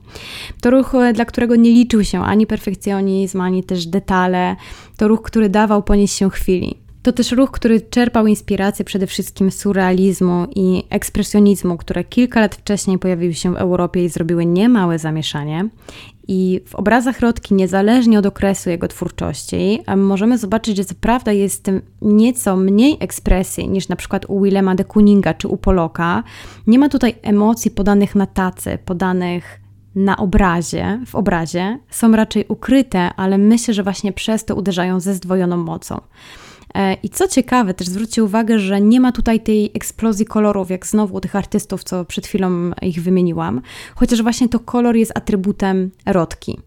To 0.61 0.69
ruch, 0.71 0.95
e, 0.95 1.13
dla 1.13 1.25
którego 1.25 1.55
nie 1.55 1.71
liczył 1.71 2.03
się 2.03 2.23
ani 2.23 2.47
perfekcjonizm, 2.47 3.41
ani 3.41 3.63
też 3.63 3.85
detale. 3.85 4.55
To 4.97 5.07
ruch, 5.07 5.21
który 5.21 5.49
dawał 5.49 5.83
ponieść 5.83 6.15
się 6.15 6.29
chwili. 6.29 6.88
To 7.03 7.11
też 7.11 7.31
ruch, 7.31 7.51
który 7.51 7.81
czerpał 7.81 8.27
inspirację 8.27 8.85
przede 8.85 9.07
wszystkim 9.07 9.51
z 9.51 9.57
surrealizmu 9.57 10.47
i 10.55 10.83
ekspresjonizmu, 10.89 11.77
które 11.77 12.03
kilka 12.03 12.39
lat 12.39 12.55
wcześniej 12.55 12.99
pojawiły 12.99 13.33
się 13.33 13.53
w 13.53 13.57
Europie 13.57 14.05
i 14.05 14.09
zrobiły 14.09 14.45
niemałe 14.45 14.99
zamieszanie. 14.99 15.69
I 16.27 16.61
w 16.65 16.75
obrazach 16.75 17.19
Rodki, 17.19 17.53
niezależnie 17.53 18.19
od 18.19 18.25
okresu 18.25 18.69
jego 18.69 18.87
twórczości, 18.87 19.79
możemy 19.97 20.37
zobaczyć, 20.37 20.77
że 20.77 20.85
co 20.85 20.95
prawda 21.01 21.31
jest 21.31 21.71
nieco 22.01 22.55
mniej 22.55 22.97
ekspresji 22.99 23.69
niż 23.69 23.87
na 23.89 23.95
przykład 23.95 24.25
u 24.27 24.41
Willema 24.41 24.75
de 24.75 24.83
Kooninga 24.83 25.33
czy 25.33 25.47
u 25.47 25.57
Poloka. 25.57 26.23
Nie 26.67 26.79
ma 26.79 26.89
tutaj 26.89 27.15
emocji 27.21 27.71
podanych 27.71 28.15
na 28.15 28.25
tacy, 28.25 28.77
podanych 28.85 29.59
na 29.95 30.17
obrazie, 30.17 30.99
w 31.05 31.15
obrazie. 31.15 31.79
Są 31.89 32.11
raczej 32.11 32.45
ukryte, 32.47 33.13
ale 33.15 33.37
myślę, 33.37 33.73
że 33.73 33.83
właśnie 33.83 34.13
przez 34.13 34.45
to 34.45 34.55
uderzają 34.55 34.99
ze 34.99 35.13
zdwojoną 35.13 35.57
mocą. 35.57 36.01
E, 36.75 36.93
I 36.93 37.09
co 37.09 37.27
ciekawe, 37.27 37.73
też 37.73 37.87
zwróćcie 37.87 38.23
uwagę, 38.23 38.59
że 38.59 38.81
nie 38.81 38.99
ma 38.99 39.11
tutaj 39.11 39.39
tej 39.39 39.71
eksplozji 39.73 40.25
kolorów, 40.25 40.69
jak 40.69 40.87
znowu 40.87 41.15
u 41.15 41.21
tych 41.21 41.35
artystów, 41.35 41.83
co 41.83 42.05
przed 42.05 42.27
chwilą 42.27 42.71
ich 42.81 43.01
wymieniłam, 43.01 43.61
chociaż 43.95 44.21
właśnie 44.21 44.49
to 44.49 44.59
kolor 44.59 44.95
jest 44.95 45.17
atrybutem 45.17 45.91
rodki. 46.05 46.59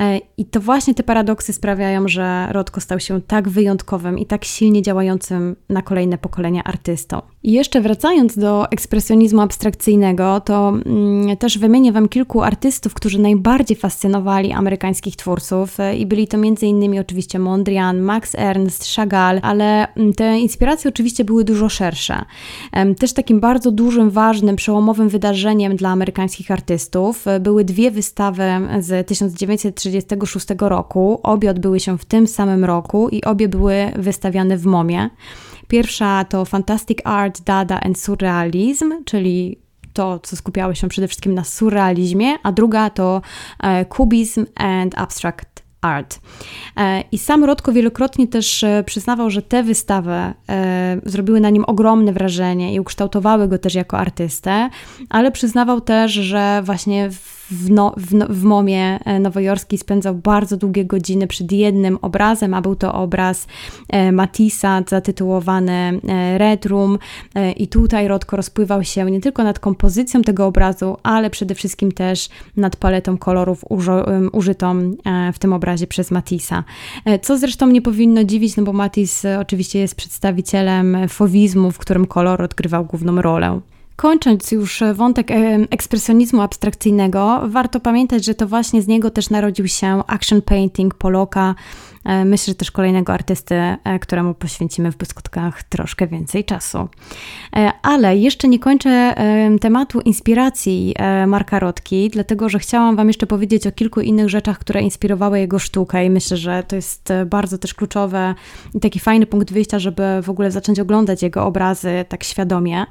E, 0.00 0.20
I 0.36 0.44
to 0.44 0.60
właśnie 0.60 0.94
te 0.94 1.02
paradoksy 1.02 1.52
sprawiają, 1.52 2.08
że 2.08 2.48
Rodko 2.50 2.80
stał 2.80 3.00
się 3.00 3.20
tak 3.20 3.48
wyjątkowym 3.48 4.18
i 4.18 4.26
tak 4.26 4.44
silnie 4.44 4.82
działającym 4.82 5.56
na 5.68 5.82
kolejne 5.82 6.18
pokolenia 6.18 6.64
artystą. 6.64 7.22
I 7.42 7.52
jeszcze 7.52 7.80
wracając 7.80 8.38
do 8.38 8.70
ekspresjonizmu 8.70 9.40
abstrakcyjnego, 9.40 10.40
to 10.40 10.68
mm, 10.68 11.36
też 11.36 11.58
wymienię 11.58 11.92
Wam 11.92 12.08
kilku 12.08 12.42
artystów, 12.42 12.94
którzy 12.94 13.18
najbardziej 13.18 13.76
fascynowali 13.76 14.52
amerykańskich 14.52 15.16
twórców 15.16 15.80
e, 15.80 15.96
i 15.96 16.06
byli 16.06 16.28
to 16.28 16.36
m.in. 16.36 17.00
oczywiście 17.00 17.38
Mondrian, 17.38 18.00
Max 18.00 18.34
Ernst, 18.34 18.94
Chagall, 18.94 19.40
ale 19.42 19.94
mm, 19.94 20.12
te 20.12 20.38
inspiracje 20.38 20.88
oczywiście 20.88 21.24
były 21.24 21.44
dużo 21.44 21.68
szersze. 21.68 22.24
Też 22.98 23.12
takim 23.12 23.40
bardzo 23.40 23.70
dużym, 23.70 24.10
ważnym, 24.10 24.56
przełomowym 24.56 25.08
wydarzeniem 25.08 25.76
dla 25.76 25.88
amerykańskich 25.88 26.50
artystów 26.50 27.28
e, 27.28 27.40
były 27.40 27.64
dwie 27.64 27.90
wystawy 27.90 28.42
z 28.78 29.06
1936 29.92 30.60
roku. 30.60 31.20
Obie 31.22 31.50
odbyły 31.50 31.80
się 31.80 31.98
w 31.98 32.04
tym 32.04 32.26
samym 32.26 32.64
roku 32.64 33.08
i 33.08 33.24
obie 33.24 33.48
były 33.48 33.92
wystawiane 33.96 34.56
w 34.56 34.66
MOMie. 34.66 35.10
Pierwsza 35.68 36.24
to 36.24 36.44
Fantastic 36.44 36.98
Art, 37.04 37.40
Dada 37.40 37.80
and 37.80 37.98
Surrealism, 37.98 39.04
czyli 39.04 39.58
to, 39.92 40.18
co 40.18 40.36
skupiało 40.36 40.74
się 40.74 40.88
przede 40.88 41.08
wszystkim 41.08 41.34
na 41.34 41.44
surrealizmie, 41.44 42.34
a 42.42 42.52
druga 42.52 42.90
to 42.90 43.22
e, 43.62 43.84
Cubism 43.84 44.46
and 44.54 44.98
Abstract 44.98 45.62
Art. 45.80 46.20
E, 46.76 47.04
I 47.12 47.18
sam 47.18 47.44
Rodko 47.44 47.72
wielokrotnie 47.72 48.28
też 48.28 48.64
e, 48.64 48.84
przyznawał, 48.86 49.30
że 49.30 49.42
te 49.42 49.62
wystawy 49.62 50.34
zrobiły 51.04 51.40
na 51.40 51.50
nim 51.50 51.64
ogromne 51.66 52.12
wrażenie 52.12 52.74
i 52.74 52.80
ukształtowały 52.80 53.48
go 53.48 53.58
też 53.58 53.74
jako 53.74 53.98
artystę, 53.98 54.70
ale 55.10 55.32
przyznawał 55.32 55.80
też, 55.80 56.12
że 56.12 56.62
właśnie 56.64 57.10
w 57.10 57.39
w, 57.50 57.70
no, 57.70 57.94
w, 57.96 58.14
no, 58.14 58.26
w 58.28 58.42
Momie 58.42 58.98
e, 59.04 59.20
nowojorskiej 59.20 59.78
spędzał 59.78 60.14
bardzo 60.14 60.56
długie 60.56 60.84
godziny 60.84 61.26
przed 61.26 61.52
jednym 61.52 61.98
obrazem, 62.02 62.54
a 62.54 62.60
był 62.60 62.76
to 62.76 62.94
obraz 62.94 63.46
e, 63.88 64.12
Matissa 64.12 64.82
zatytułowany 64.88 65.72
e, 65.72 66.38
Red 66.38 66.66
Room 66.66 66.98
i 67.56 67.68
tutaj 67.68 68.08
Rodko 68.08 68.36
rozpływał 68.36 68.84
się 68.84 69.04
nie 69.04 69.20
tylko 69.20 69.44
nad 69.44 69.58
kompozycją 69.58 70.22
tego 70.22 70.46
obrazu, 70.46 70.96
ale 71.02 71.30
przede 71.30 71.54
wszystkim 71.54 71.92
też 71.92 72.28
nad 72.56 72.76
paletą 72.76 73.18
kolorów 73.18 73.64
użytą 74.32 74.96
w 75.32 75.38
tym 75.38 75.52
obrazie 75.52 75.86
przez 75.86 76.10
Matissa. 76.10 76.64
Co 77.22 77.38
zresztą 77.38 77.66
nie 77.66 77.82
powinno 77.82 78.24
dziwić, 78.24 78.56
no 78.56 78.62
bo 78.62 78.72
Matisse 78.72 79.40
oczywiście 79.40 79.78
jest 79.78 79.94
przedstawicielem 79.94 80.96
fowizmu, 81.08 81.70
w 81.70 81.78
którym 81.78 82.06
kolor 82.06 82.42
odgrywał 82.42 82.84
główną 82.84 83.22
rolę. 83.22 83.60
Kończąc 84.00 84.52
już 84.52 84.82
wątek 84.94 85.28
ekspresjonizmu 85.70 86.42
abstrakcyjnego, 86.42 87.40
warto 87.48 87.80
pamiętać, 87.80 88.24
że 88.24 88.34
to 88.34 88.46
właśnie 88.46 88.82
z 88.82 88.86
niego 88.86 89.10
też 89.10 89.30
narodził 89.30 89.68
się 89.68 90.02
action 90.06 90.42
painting 90.42 90.94
Poloka, 90.94 91.54
E, 91.99 91.99
myślę, 92.04 92.50
że 92.50 92.54
też 92.54 92.70
kolejnego 92.70 93.12
artysty, 93.12 93.54
e, 93.54 93.98
któremu 93.98 94.34
poświęcimy 94.34 94.92
w 94.92 94.96
błyskotkach 94.96 95.62
troszkę 95.62 96.06
więcej 96.06 96.44
czasu. 96.44 96.88
E, 97.56 97.72
ale 97.82 98.16
jeszcze 98.16 98.48
nie 98.48 98.58
kończę 98.58 99.14
tematu 99.60 100.00
inspiracji 100.00 100.94
Marka 101.26 101.58
Rotki, 101.58 102.10
dlatego 102.12 102.48
że 102.48 102.58
chciałam 102.58 102.96
Wam 102.96 103.08
jeszcze 103.08 103.26
powiedzieć 103.26 103.66
o 103.66 103.72
kilku 103.72 104.00
innych 104.00 104.28
rzeczach, 104.28 104.58
które 104.58 104.82
inspirowały 104.82 105.40
jego 105.40 105.58
sztukę 105.58 106.04
i 106.04 106.10
myślę, 106.10 106.36
że 106.36 106.62
to 106.68 106.76
jest 106.76 107.12
bardzo 107.26 107.58
też 107.58 107.74
kluczowe 107.74 108.34
i 108.74 108.80
taki 108.80 109.00
fajny 109.00 109.26
punkt 109.26 109.52
wyjścia, 109.52 109.78
żeby 109.78 110.02
w 110.22 110.30
ogóle 110.30 110.50
zacząć 110.50 110.80
oglądać 110.80 111.22
jego 111.22 111.44
obrazy 111.44 112.04
tak 112.08 112.24
świadomie. 112.24 112.86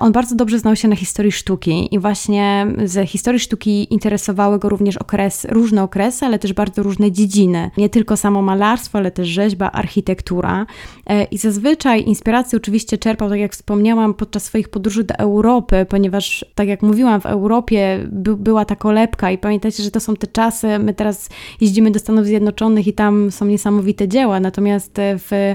On 0.00 0.12
bardzo 0.12 0.34
dobrze 0.34 0.58
znał 0.58 0.76
się 0.76 0.88
na 0.88 0.96
historii 0.96 1.32
sztuki 1.32 1.94
i 1.94 1.98
właśnie 1.98 2.66
ze 2.84 3.06
historii 3.06 3.40
sztuki 3.40 3.94
interesowały 3.94 4.58
go 4.58 4.68
również 4.68 4.96
okres, 4.96 5.46
różne 5.50 5.82
okresy, 5.82 6.26
ale 6.26 6.38
też 6.38 6.52
bardzo 6.52 6.82
różne 6.82 7.12
dziedziny. 7.12 7.70
Nie 7.76 7.88
tylko 7.88 8.16
samo 8.18 8.42
malarstwo, 8.42 8.98
ale 8.98 9.10
też 9.10 9.28
rzeźba, 9.28 9.70
architektura. 9.70 10.66
E, 11.06 11.24
I 11.24 11.38
zazwyczaj 11.38 12.04
inspirację 12.04 12.56
oczywiście 12.56 12.98
czerpał, 12.98 13.28
tak 13.28 13.38
jak 13.38 13.52
wspomniałam, 13.52 14.14
podczas 14.14 14.44
swoich 14.44 14.68
podróży 14.68 15.04
do 15.04 15.14
Europy, 15.14 15.86
ponieważ, 15.88 16.44
tak 16.54 16.68
jak 16.68 16.82
mówiłam, 16.82 17.20
w 17.20 17.26
Europie 17.26 18.06
by, 18.12 18.36
była 18.36 18.64
ta 18.64 18.76
kolebka 18.76 19.30
i 19.30 19.38
pamiętajcie, 19.38 19.82
że 19.82 19.90
to 19.90 20.00
są 20.00 20.16
te 20.16 20.26
czasy, 20.26 20.78
my 20.78 20.94
teraz 20.94 21.28
jeździmy 21.60 21.90
do 21.90 21.98
Stanów 21.98 22.26
Zjednoczonych 22.26 22.86
i 22.86 22.92
tam 22.92 23.30
są 23.30 23.44
niesamowite 23.46 24.08
dzieła, 24.08 24.40
natomiast 24.40 24.92
w 24.98 25.54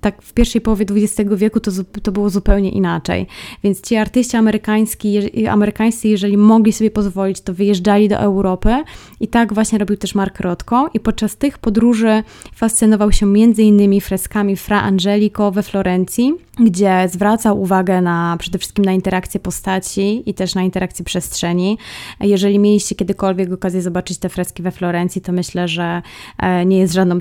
tak 0.00 0.22
w 0.22 0.32
pierwszej 0.32 0.60
połowie 0.60 0.86
XX 0.90 1.30
wieku 1.36 1.60
to, 1.60 1.70
to 2.02 2.12
było 2.12 2.30
zupełnie 2.30 2.70
inaczej. 2.70 3.26
Więc 3.64 3.80
ci 3.80 3.96
artyści 3.96 4.36
amerykański, 4.36 5.46
amerykańscy, 5.48 6.08
jeżeli 6.08 6.36
mogli 6.36 6.72
sobie 6.72 6.90
pozwolić, 6.90 7.40
to 7.40 7.54
wyjeżdżali 7.54 8.08
do 8.08 8.16
Europy 8.16 8.82
i 9.20 9.28
tak 9.28 9.54
właśnie 9.54 9.78
robił 9.78 9.96
też 9.96 10.14
Mark 10.14 10.40
Rothko 10.40 10.90
i 10.94 11.00
podczas 11.00 11.36
tych 11.36 11.58
podróży 11.58 12.22
fascynował 12.54 13.12
się 13.12 13.26
innymi 13.58 14.00
freskami 14.00 14.56
Fra 14.56 14.82
Angelico 14.82 15.50
we 15.50 15.62
Florencji, 15.62 16.34
gdzie 16.60 17.08
zwracał 17.08 17.60
uwagę 17.60 18.00
na 18.00 18.36
przede 18.38 18.58
wszystkim 18.58 18.84
na 18.84 18.92
interakcję 18.92 19.40
postaci 19.40 20.22
i 20.30 20.34
też 20.34 20.54
na 20.54 20.62
interakcję 20.62 21.04
przestrzeni. 21.04 21.78
Jeżeli 22.20 22.58
mieliście 22.58 22.94
kiedykolwiek 22.94 23.52
okazję 23.52 23.82
zobaczyć 23.82 24.18
te 24.18 24.28
freski 24.28 24.62
we 24.62 24.70
Florencji, 24.70 25.20
to 25.20 25.32
myślę, 25.32 25.68
że 25.68 26.02
e, 26.38 26.66
nie 26.66 26.78
jest 26.78 26.94
żadną 26.94 27.18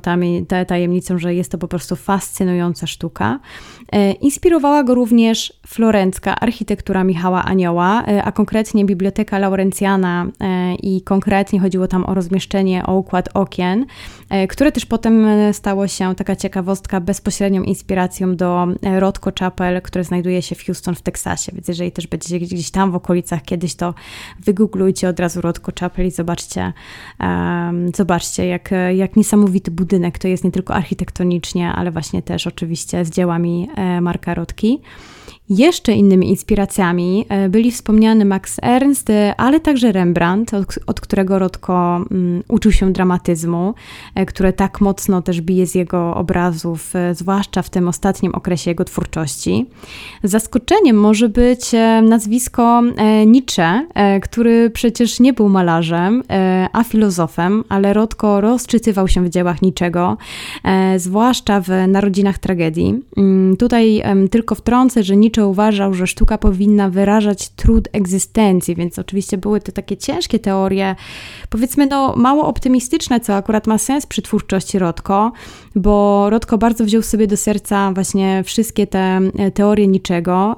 tajemnicą, 0.67 1.17
że 1.17 1.35
jest 1.35 1.51
to 1.51 1.57
po 1.57 1.67
prostu 1.67 1.95
fascynująca 2.69 2.87
sztuka. 2.87 3.39
E, 3.91 4.11
inspirowała 4.11 4.83
go 4.83 4.95
również 4.95 5.53
florencka 5.67 6.35
architektura 6.39 7.03
Michała 7.03 7.45
Anioła, 7.45 8.03
e, 8.07 8.23
a 8.23 8.31
konkretnie 8.31 8.85
Biblioteka 8.85 9.39
Laurencjana 9.39 10.25
i 10.83 11.01
konkretnie 11.01 11.59
chodziło 11.59 11.87
tam 11.87 12.05
o 12.05 12.13
rozmieszczenie, 12.13 12.85
o 12.85 12.95
układ 12.95 13.29
okien, 13.33 13.85
które 14.49 14.71
też 14.71 14.85
potem 14.85 15.27
stało 15.53 15.87
się 15.87 16.15
taka 16.15 16.35
ciekawostka 16.35 17.01
bezpośrednią 17.01 17.63
inspiracją 17.63 18.35
do 18.35 18.67
Rodko 18.99 19.31
Chapel, 19.39 19.81
które 19.81 20.03
znajduje 20.03 20.41
się 20.41 20.55
w 20.55 20.65
Houston 20.65 20.95
w 20.95 21.01
Teksasie, 21.01 21.51
więc 21.55 21.67
jeżeli 21.67 21.91
też 21.91 22.07
będziecie 22.07 22.39
gdzieś 22.39 22.71
tam 22.71 22.91
w 22.91 22.95
okolicach 22.95 23.41
kiedyś, 23.43 23.75
to 23.75 23.93
wygooglujcie 24.39 25.09
od 25.09 25.19
razu 25.19 25.41
Rodko 25.41 25.71
Chapel 25.79 26.07
i 26.07 26.11
zobaczcie, 26.11 26.73
um, 27.19 27.91
zobaczcie 27.95 28.45
jak, 28.45 28.69
jak 28.95 29.15
niesamowity 29.15 29.71
budynek 29.71 30.19
to 30.19 30.27
jest 30.27 30.43
nie 30.43 30.51
tylko 30.51 30.75
architektonicznie, 30.75 31.71
ale 31.71 31.91
właśnie 31.91 32.21
też 32.21 32.47
oczywiście 32.47 33.05
z 33.05 33.09
dziełami 33.09 33.69
e, 33.77 33.78
Marka 34.01 34.33
Rodki. 34.33 34.79
Jeszcze 35.49 35.93
innymi 35.93 36.29
inspiracjami 36.29 37.25
e, 37.29 37.49
byli 37.49 37.71
wspomniany 37.71 38.25
Max 38.25 38.57
Ernst, 38.61 39.09
e, 39.09 39.33
ale 39.37 39.59
także 39.59 39.91
Rembrandt, 39.91 40.53
od, 40.53 40.79
od 40.87 41.01
którego 41.01 41.39
Rodko 41.39 42.05
um, 42.11 42.43
uczył 42.47 42.71
się 42.71 42.93
dramatyzmu, 42.93 43.73
e, 44.15 44.25
które 44.25 44.53
tak 44.53 44.81
mocno 44.81 45.21
też 45.21 45.41
bije 45.41 45.67
z 45.67 45.75
jego 45.75 46.15
obrazów, 46.15 46.93
zwłaszcza 47.13 47.61
w 47.61 47.69
tym 47.69 47.87
ostatnim 47.87 48.35
okresie 48.35 48.71
jego 48.71 48.85
twórczości. 48.85 49.65
Zaskoczeniem 50.23 50.99
może 50.99 51.29
być 51.29 51.71
nazwisko 52.03 52.81
Nietzsche, 53.25 53.87
który 54.21 54.69
przecież 54.69 55.19
nie 55.19 55.33
był 55.33 55.49
malarzem, 55.49 56.23
a 56.73 56.83
filozofem, 56.83 57.63
ale 57.69 57.93
Rodko 57.93 58.41
rozczytywał 58.41 59.07
się 59.07 59.23
w 59.23 59.29
dziełach 59.29 59.61
Niczego, 59.61 60.17
zwłaszcza 60.97 61.61
w 61.61 61.67
Narodzinach 61.87 62.37
Tragedii. 62.37 62.99
Mm, 63.17 63.57
tutaj 63.57 64.03
tylko 64.31 64.55
wtrącę, 64.55 65.03
że 65.03 65.15
Nietzsche 65.17 65.38
uważał, 65.47 65.93
że 65.93 66.07
sztuka 66.07 66.37
powinna 66.37 66.89
wyrażać 66.89 67.49
trud 67.49 67.87
egzystencji, 67.91 68.75
więc 68.75 68.99
oczywiście 68.99 69.37
były 69.37 69.61
to 69.61 69.71
takie 69.71 69.97
ciężkie 69.97 70.39
teorie, 70.39 70.95
powiedzmy 71.49 71.87
no 71.87 72.15
mało 72.15 72.47
optymistyczne, 72.47 73.19
co 73.19 73.35
akurat 73.35 73.67
ma 73.67 73.77
sens 73.77 74.05
przy 74.05 74.21
twórczości 74.21 74.79
Rodko, 74.79 75.31
bo 75.75 76.29
Rodko 76.29 76.57
bardzo 76.57 76.85
wziął 76.85 77.01
sobie 77.01 77.27
do 77.27 77.37
serca 77.37 77.91
właśnie 77.91 78.43
wszystkie 78.43 78.87
te 78.87 78.99
e, 78.99 79.51
teorie 79.51 79.87
niczego 79.87 80.55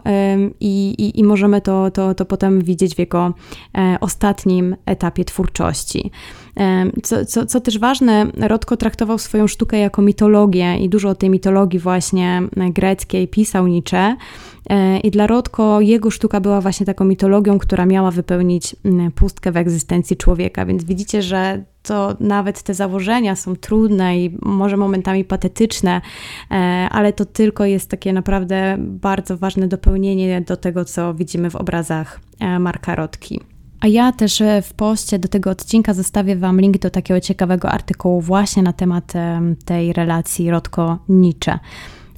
i, 0.60 0.96
i, 0.98 1.20
i 1.20 1.24
możemy 1.24 1.62
to, 1.62 1.92
to, 1.92 2.16
to 2.16 2.26
potem 2.26 2.62
widzieć 2.62 2.96
w 2.96 3.00
jego 3.00 3.34
e, 3.78 3.98
ostatnim 4.02 4.76
etapie 4.86 5.26
twórczości. 5.26 6.12
Co, 7.04 7.26
co, 7.26 7.46
co 7.46 7.62
też 7.62 7.80
ważne, 7.80 8.28
Rodko 8.38 8.78
traktował 8.78 9.18
swoją 9.18 9.48
sztukę 9.48 9.78
jako 9.78 10.02
mitologię 10.02 10.78
i 10.78 10.90
dużo 10.90 11.10
o 11.10 11.16
tej 11.16 11.30
mitologii 11.30 11.80
właśnie 11.80 12.42
greckiej 12.74 13.28
pisał 13.28 13.68
Nietzsche. 13.68 14.16
E, 14.70 15.00
I 15.00 15.12
dla 15.12 15.28
Rodko 15.28 15.82
jego 15.82 16.12
sztuka 16.12 16.40
była 16.40 16.62
właśnie 16.62 16.86
taką 16.86 17.06
mitologią, 17.06 17.60
która 17.60 17.86
miała 17.86 18.12
wypełnić 18.12 18.76
pustkę 19.16 19.52
w 19.52 19.58
egzystencji 19.58 20.18
człowieka. 20.18 20.66
Więc 20.66 20.84
widzicie, 20.84 21.22
że 21.22 21.64
to 21.84 22.16
nawet 22.20 22.64
te 22.64 22.74
założenia 22.74 23.36
są 23.36 23.56
trudne 23.56 24.20
i 24.20 24.38
może 24.42 24.78
momentami 24.78 25.24
patetyczne, 25.26 26.02
e, 26.52 26.56
ale 26.92 27.14
to 27.14 27.26
tylko 27.26 27.66
jest 27.66 27.90
takie 27.90 28.14
naprawdę 28.14 28.76
bardzo 28.80 29.38
ważne 29.38 29.68
dopełnienie 29.68 30.42
do 30.42 30.58
tego, 30.58 30.86
co 30.86 31.14
widzimy 31.14 31.50
w 31.50 31.56
obrazach 31.56 32.20
e, 32.40 32.60
Marka 32.60 32.96
Rodki. 32.96 33.40
A 33.82 33.88
ja 33.88 34.12
też 34.12 34.44
w 34.64 34.74
poście 34.74 35.20
do 35.20 35.28
tego 35.28 35.50
odcinka 35.50 35.94
zostawię 35.94 36.36
Wam 36.36 36.62
link 36.62 36.78
do 36.78 36.90
takiego 36.90 37.20
ciekawego 37.20 37.70
artykułu 37.70 38.22
właśnie 38.22 38.64
na 38.64 38.74
temat 38.74 39.14
tej 39.66 39.94
relacji 39.94 40.52
Rodko-Nietzsche. 40.52 41.60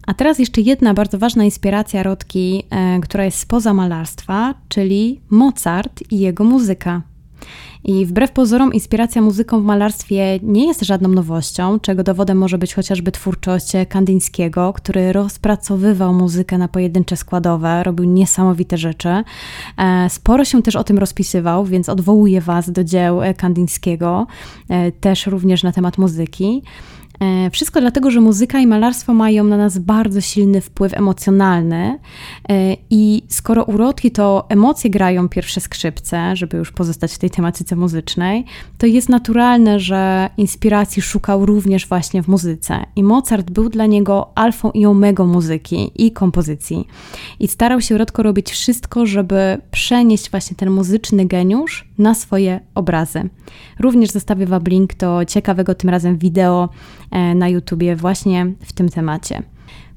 A 0.07 0.13
teraz 0.13 0.39
jeszcze 0.39 0.61
jedna 0.61 0.93
bardzo 0.93 1.17
ważna 1.17 1.43
inspiracja 1.43 2.03
Rodki, 2.03 2.63
e, 2.69 2.99
która 2.99 3.25
jest 3.25 3.39
spoza 3.39 3.73
malarstwa, 3.73 4.53
czyli 4.69 5.21
Mozart 5.29 6.03
i 6.11 6.19
jego 6.19 6.43
muzyka. 6.43 7.01
I 7.83 8.05
wbrew 8.05 8.31
pozorom, 8.31 8.73
inspiracja 8.73 9.21
muzyką 9.21 9.61
w 9.61 9.63
malarstwie 9.63 10.39
nie 10.43 10.67
jest 10.67 10.81
żadną 10.81 11.09
nowością, 11.09 11.79
czego 11.79 12.03
dowodem 12.03 12.37
może 12.37 12.57
być 12.57 12.73
chociażby 12.73 13.11
twórczość 13.11 13.71
Kandyńskiego, 13.89 14.73
który 14.73 15.13
rozpracowywał 15.13 16.13
muzykę 16.13 16.57
na 16.57 16.67
pojedyncze 16.67 17.17
składowe, 17.17 17.83
robił 17.83 18.05
niesamowite 18.05 18.77
rzeczy. 18.77 19.23
E, 19.77 20.09
sporo 20.09 20.45
się 20.45 20.61
też 20.63 20.75
o 20.75 20.83
tym 20.83 20.97
rozpisywał, 20.97 21.65
więc 21.65 21.89
odwołuję 21.89 22.41
Was 22.41 22.71
do 22.71 22.83
dzieł 22.83 23.19
Kandyńskiego, 23.37 24.27
e, 24.69 24.91
też 24.91 25.27
również 25.27 25.63
na 25.63 25.71
temat 25.71 25.97
muzyki. 25.97 26.63
E, 27.23 27.49
wszystko 27.49 27.81
dlatego, 27.81 28.11
że 28.11 28.21
muzyka 28.21 28.59
i 28.59 28.67
malarstwo 28.67 29.13
mają 29.13 29.43
na 29.43 29.57
nas 29.57 29.77
bardzo 29.77 30.21
silny 30.21 30.61
wpływ 30.61 30.93
emocjonalny 30.93 31.99
e, 32.49 32.77
i 32.89 33.23
skoro 33.27 33.63
urodki 33.63 34.11
to 34.11 34.45
emocje 34.49 34.89
grają 34.89 35.29
pierwsze 35.29 35.61
skrzypce, 35.61 36.35
żeby 36.35 36.57
już 36.57 36.71
pozostać 36.71 37.13
w 37.13 37.17
tej 37.17 37.29
tematyce 37.29 37.75
muzycznej, 37.75 38.45
to 38.77 38.85
jest 38.85 39.09
naturalne, 39.09 39.79
że 39.79 40.29
inspiracji 40.37 41.01
szukał 41.01 41.45
również 41.45 41.87
właśnie 41.87 42.23
w 42.23 42.27
muzyce. 42.27 42.85
I 42.95 43.03
Mozart 43.03 43.51
był 43.51 43.69
dla 43.69 43.85
niego 43.85 44.31
alfą 44.35 44.71
i 44.71 44.85
omegą 44.85 45.27
muzyki 45.27 45.91
i 45.95 46.11
kompozycji. 46.11 46.87
I 47.39 47.47
starał 47.47 47.81
się 47.81 47.97
Rodko 47.97 48.23
robić 48.23 48.51
wszystko, 48.51 49.05
żeby 49.05 49.61
przenieść 49.71 50.31
właśnie 50.31 50.57
ten 50.57 50.69
muzyczny 50.69 51.25
geniusz 51.25 51.87
na 51.97 52.15
swoje 52.15 52.59
obrazy. 52.75 53.29
Również 53.79 54.09
zostawię 54.11 54.45
Wam 54.45 54.63
link 54.63 54.95
do 54.95 55.25
ciekawego 55.25 55.75
tym 55.75 55.89
razem 55.89 56.17
wideo 56.17 56.69
na 57.35 57.49
YouTubie 57.49 57.95
właśnie 57.95 58.45
w 58.59 58.73
tym 58.73 58.89
temacie. 58.89 59.43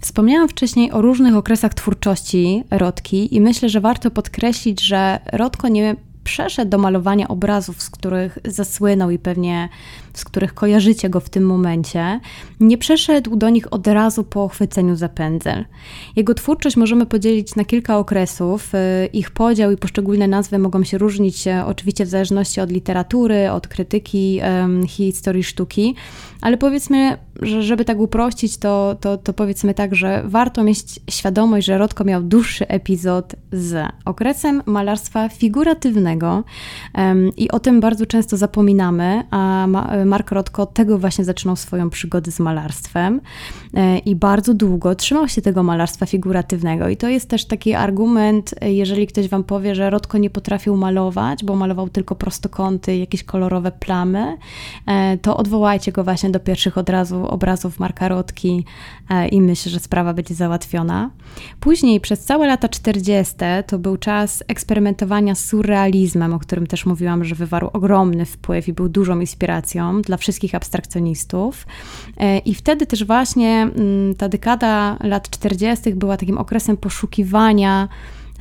Wspomniałam 0.01 0.49
wcześniej 0.49 0.93
o 0.93 1.03
różnych 1.03 1.37
okresach 1.37 1.75
twórczości 1.75 2.65
Rodki 2.71 3.35
i 3.35 3.41
myślę, 3.41 3.69
że 3.69 3.81
warto 3.81 4.11
podkreślić, 4.11 4.81
że 4.81 5.21
Rodko 5.33 5.69
nie 5.69 5.97
przeszedł 6.27 6.71
do 6.71 6.79
malowania 6.79 7.29
obrazów, 7.29 7.83
z 7.83 7.91
których 7.91 8.39
zasłynął 8.45 9.11
i 9.11 9.19
pewnie 9.19 9.69
z 10.15 10.25
których 10.25 10.55
kojarzycie 10.55 11.11
go 11.11 11.21
w 11.21 11.29
tym 11.29 11.47
momencie, 11.47 12.21
nie 12.61 12.79
przeszedł 12.79 13.37
do 13.37 13.51
nich 13.51 13.73
od 13.73 13.87
razu 13.87 14.25
po 14.25 14.49
chwyceniu 14.49 14.97
za 14.97 15.09
pędzel. 15.09 15.65
Jego 16.17 16.35
twórczość 16.35 16.77
możemy 16.77 17.07
podzielić 17.07 17.57
na 17.57 17.65
kilka 17.65 17.99
okresów. 17.99 18.75
Y, 18.75 19.07
ich 19.13 19.31
podział 19.31 19.73
i 19.73 19.77
poszczególne 19.77 20.29
nazwy 20.29 20.59
mogą 20.59 20.85
się 20.85 20.99
różnić 20.99 21.45
oczywiście 21.67 22.05
w 22.05 22.09
zależności 22.09 22.61
od 22.61 22.71
literatury, 22.71 23.51
od 23.51 23.69
krytyki, 23.69 24.41
historii 24.89 25.45
sztuki, 25.45 25.95
ale 26.41 26.57
powiedzmy, 26.57 27.17
że 27.43 27.63
żeby 27.63 27.85
tak 27.85 27.99
uprościć, 27.99 28.59
to, 28.59 28.97
to, 29.01 29.17
to 29.17 29.33
powiedzmy 29.33 29.75
tak, 29.75 29.95
że 29.95 30.23
warto 30.25 30.63
mieć 30.65 30.79
świadomość, 31.11 31.67
że 31.67 31.79
Rodko 31.79 32.05
miał 32.05 32.23
dłuższy 32.23 32.69
epizod 32.69 33.35
z 33.53 33.93
okresem 34.05 34.63
malarstwa 34.67 35.29
figuratywnego 35.29 36.16
i 37.37 37.51
o 37.51 37.61
tym 37.61 37.81
bardzo 37.81 38.07
często 38.07 38.37
zapominamy, 38.37 39.23
a 39.31 39.67
Mark 40.07 40.31
Rodko 40.31 40.63
od 40.63 40.75
tego 40.75 40.99
właśnie 40.99 41.25
zaczynał 41.25 41.57
swoją 41.57 41.91
przygodę 41.91 42.33
z 42.33 42.41
malarstwem 42.41 43.21
e, 43.75 43.99
i 43.99 44.17
bardzo 44.17 44.55
długo 44.55 44.95
trzymał 44.95 45.29
się 45.29 45.43
tego 45.43 45.63
malarstwa 45.63 46.07
figuratywnego. 46.07 46.89
I 46.89 46.97
to 46.97 47.09
jest 47.09 47.29
też 47.29 47.45
taki 47.45 47.75
argument, 47.75 48.55
e, 48.61 48.73
jeżeli 48.73 49.07
ktoś 49.07 49.29
wam 49.29 49.45
powie, 49.45 49.75
że 49.75 49.91
Rodko 49.91 50.19
nie 50.19 50.31
potrafił 50.31 50.77
malować, 50.77 51.45
bo 51.45 51.57
malował 51.57 51.89
tylko 51.89 52.15
prostokąty, 52.15 52.97
jakieś 52.97 53.25
kolorowe 53.25 53.73
plamy, 53.73 54.37
e, 54.87 55.19
to 55.19 55.37
odwołajcie 55.37 55.93
go 55.93 56.05
właśnie 56.05 56.31
do 56.31 56.41
pierwszych 56.41 56.79
od 56.79 56.89
razu 56.89 57.27
obrazów 57.27 57.81
Marka 57.81 58.09
Rodki 58.09 58.65
i 59.33 59.41
myślę, 59.41 59.73
że 59.73 59.81
sprawa 59.81 60.15
będzie 60.15 60.35
załatwiona. 60.35 61.11
Później 61.61 62.01
przez 62.01 62.25
całe 62.25 62.47
lata 62.47 62.69
40. 62.69 63.35
to 63.67 63.79
był 63.79 63.97
czas 63.97 64.45
eksperymentowania 64.49 65.35
z 65.35 65.45
surrealizmem, 65.45 66.06
o 66.35 66.39
którym 66.39 66.67
też 66.67 66.87
mówiłam, 66.87 67.25
że 67.25 67.35
wywarł 67.35 67.71
ogromny 67.73 68.27
wpływ 68.27 68.69
i 68.69 68.73
był 68.73 68.89
dużą 68.89 69.21
inspiracją 69.21 70.03
dla 70.03 70.17
wszystkich 70.17 70.55
abstrakcjonistów. 70.55 71.67
E, 72.17 72.39
I 72.39 72.55
wtedy 72.55 72.87
też 72.87 73.05
właśnie 73.05 73.63
mm, 73.63 74.15
ta 74.15 74.29
dekada 74.29 74.97
lat 75.01 75.31
40. 75.31 75.95
była 75.95 76.17
takim 76.17 76.39
okresem 76.39 76.77
poszukiwania 76.77 77.89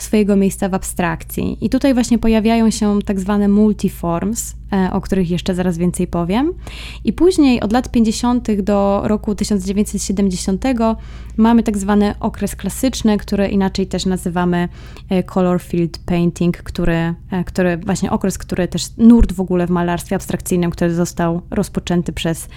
swojego 0.03 0.35
miejsca 0.35 0.69
w 0.69 0.73
abstrakcji. 0.73 1.57
I 1.61 1.69
tutaj 1.69 1.93
właśnie 1.93 2.19
pojawiają 2.19 2.69
się 2.69 2.99
tak 3.01 3.19
zwane 3.19 3.47
multiforms, 3.47 4.55
e, 4.73 4.89
o 4.93 5.01
których 5.01 5.29
jeszcze 5.29 5.55
zaraz 5.55 5.77
więcej 5.77 6.07
powiem. 6.07 6.53
I 7.03 7.13
później 7.13 7.61
od 7.61 7.73
lat 7.73 7.91
50. 7.91 8.61
do 8.61 9.01
roku 9.03 9.35
1970 9.35 10.63
mamy 11.37 11.63
tak 11.63 11.77
zwany 11.77 12.13
okres 12.19 12.55
klasyczny, 12.55 13.17
który 13.17 13.47
inaczej 13.47 13.87
też 13.87 14.05
nazywamy 14.05 14.69
e, 15.09 15.23
color 15.23 15.61
field 15.61 15.97
painting, 15.97 16.57
który, 16.57 16.93
e, 17.31 17.43
który 17.45 17.77
właśnie 17.77 18.11
okres, 18.11 18.37
który 18.37 18.67
też 18.67 18.83
nurt 18.97 19.33
w 19.33 19.39
ogóle 19.39 19.67
w 19.67 19.69
malarstwie 19.69 20.15
abstrakcyjnym, 20.15 20.71
który 20.71 20.93
został 20.93 21.41
rozpoczęty 21.51 22.13
przez 22.13 22.47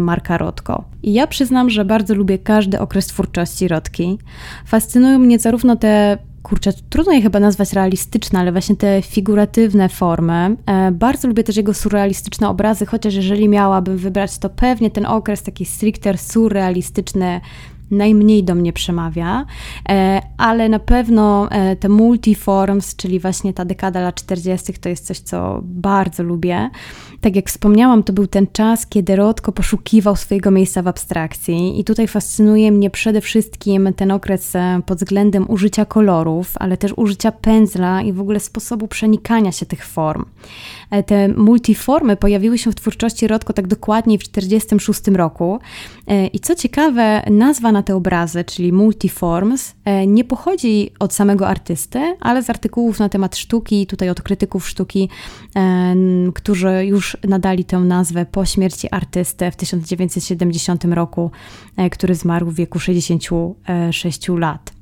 Marka 0.00 0.38
Rotko. 0.38 0.84
I 1.02 1.12
ja 1.12 1.26
przyznam, 1.26 1.70
że 1.70 1.84
bardzo 1.84 2.14
lubię 2.14 2.38
każdy 2.38 2.80
okres 2.80 3.06
twórczości 3.06 3.68
Rotki. 3.68 4.18
Fascynują 4.66 5.18
mnie 5.18 5.38
zarówno 5.38 5.76
te 5.76 6.18
kurczę, 6.46 6.72
trudno 6.90 7.12
je 7.12 7.22
chyba 7.22 7.40
nazwać 7.40 7.72
realistyczne, 7.72 8.38
ale 8.38 8.52
właśnie 8.52 8.76
te 8.76 9.02
figuratywne 9.02 9.88
formy. 9.88 10.56
E, 10.66 10.92
bardzo 10.92 11.28
lubię 11.28 11.44
też 11.44 11.56
jego 11.56 11.74
surrealistyczne 11.74 12.48
obrazy, 12.48 12.86
chociaż 12.86 13.14
jeżeli 13.14 13.48
miałabym 13.48 13.96
wybrać, 13.96 14.38
to 14.38 14.50
pewnie 14.50 14.90
ten 14.90 15.06
okres 15.06 15.42
taki 15.42 15.64
stricte 15.64 16.18
surrealistyczny 16.18 17.40
najmniej 17.90 18.44
do 18.44 18.54
mnie 18.54 18.72
przemawia, 18.72 19.46
e, 19.88 20.20
ale 20.38 20.68
na 20.68 20.78
pewno 20.78 21.50
e, 21.50 21.76
te 21.76 21.88
multiforms, 21.88 22.96
czyli 22.96 23.20
właśnie 23.20 23.54
ta 23.54 23.64
dekada 23.64 24.00
lat 24.00 24.14
40., 24.14 24.72
to 24.72 24.88
jest 24.88 25.06
coś, 25.06 25.18
co 25.18 25.60
bardzo 25.62 26.22
lubię. 26.22 26.70
Tak 27.26 27.36
jak 27.36 27.48
wspomniałam, 27.48 28.02
to 28.02 28.12
był 28.12 28.26
ten 28.26 28.46
czas, 28.52 28.86
kiedy 28.86 29.16
Rodko 29.16 29.52
poszukiwał 29.52 30.16
swojego 30.16 30.50
miejsca 30.50 30.82
w 30.82 30.88
abstrakcji, 30.88 31.80
i 31.80 31.84
tutaj 31.84 32.08
fascynuje 32.08 32.72
mnie 32.72 32.90
przede 32.90 33.20
wszystkim 33.20 33.92
ten 33.96 34.10
okres 34.10 34.56
e, 34.56 34.80
pod 34.86 34.98
względem 34.98 35.50
użycia 35.50 35.84
kolorów, 35.84 36.52
ale 36.54 36.76
też 36.76 36.92
użycia 36.96 37.32
pędzla 37.32 38.02
i 38.02 38.12
w 38.12 38.20
ogóle 38.20 38.40
sposobu 38.40 38.88
przenikania 38.88 39.52
się 39.52 39.66
tych 39.66 39.86
form. 39.86 40.24
Te 41.06 41.28
multiformy 41.28 42.16
pojawiły 42.16 42.58
się 42.58 42.70
w 42.70 42.74
twórczości 42.74 43.26
Rodko 43.26 43.52
tak 43.52 43.66
dokładnie 43.66 44.18
w 44.18 44.28
1946 44.28 45.16
roku. 45.16 45.58
I 46.32 46.40
co 46.40 46.54
ciekawe, 46.54 47.22
nazwa 47.30 47.72
na 47.72 47.82
te 47.82 47.96
obrazy, 47.96 48.44
czyli 48.44 48.72
multiforms, 48.72 49.74
e, 49.84 50.06
nie 50.06 50.24
pochodzi 50.24 50.90
od 50.98 51.14
samego 51.14 51.48
artysty, 51.48 52.16
ale 52.20 52.42
z 52.42 52.50
artykułów 52.50 52.98
na 52.98 53.08
temat 53.08 53.36
sztuki, 53.36 53.86
tutaj 53.86 54.10
od 54.10 54.22
krytyków 54.22 54.68
sztuki, 54.68 55.08
e, 55.56 55.94
którzy 56.34 56.84
już 56.84 57.15
nadali 57.28 57.64
tę 57.64 57.78
nazwę 57.78 58.26
po 58.26 58.44
śmierci 58.44 58.88
artysty 58.90 59.50
w 59.50 59.56
1970 59.56 60.84
roku, 60.84 61.30
e, 61.76 61.90
który 61.90 62.14
zmarł 62.14 62.46
w 62.46 62.54
wieku 62.54 62.78
66 62.78 64.28
lat. 64.28 64.75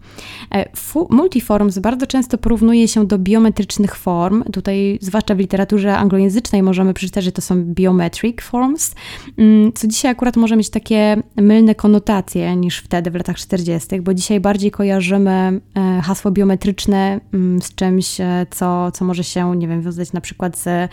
E, 0.54 0.68
multiforms 1.10 1.78
bardzo 1.78 2.06
często 2.06 2.38
porównuje 2.38 2.88
się 2.88 3.06
do 3.06 3.18
biometrycznych 3.18 3.96
form. 3.96 4.44
Tutaj, 4.52 4.98
zwłaszcza 5.02 5.34
w 5.34 5.38
literaturze 5.38 5.96
anglojęzycznej, 5.96 6.62
możemy 6.62 6.94
przeczytać, 6.94 7.24
że 7.24 7.32
to 7.32 7.42
są 7.42 7.64
biometric 7.64 8.40
forms, 8.40 8.94
mm, 9.38 9.72
co 9.72 9.88
dzisiaj 9.88 10.10
akurat 10.10 10.36
może 10.36 10.56
mieć 10.56 10.70
takie 10.70 11.22
mylne 11.36 11.74
konotacje 11.74 12.56
niż 12.56 12.78
wtedy 12.78 13.10
w 13.10 13.14
latach 13.14 13.36
40., 13.36 14.00
bo 14.00 14.14
dzisiaj 14.14 14.40
bardziej 14.40 14.70
kojarzymy 14.70 15.60
e, 15.74 16.00
hasło 16.04 16.30
biometryczne 16.30 17.20
mm, 17.34 17.62
z 17.62 17.74
czymś, 17.74 18.20
e, 18.20 18.46
co, 18.50 18.92
co 18.92 19.04
może 19.04 19.24
się, 19.24 19.56
nie 19.56 19.68
wiem, 19.68 19.82
wiązać 19.82 20.12
na 20.12 20.20
przykład 20.20 20.58
z 20.58 20.90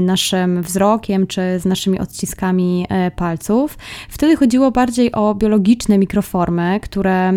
naszym 0.00 0.62
wzrokiem 0.62 1.26
czy 1.26 1.40
z 1.58 1.64
naszymi 1.64 1.98
odciskami 1.98 2.86
palców. 3.16 3.78
Wtedy 4.08 4.36
chodziło 4.36 4.70
bardziej 4.70 5.12
o 5.12 5.34
biologiczne 5.34 5.98
mikroformy, 5.98 6.80
które 6.82 7.32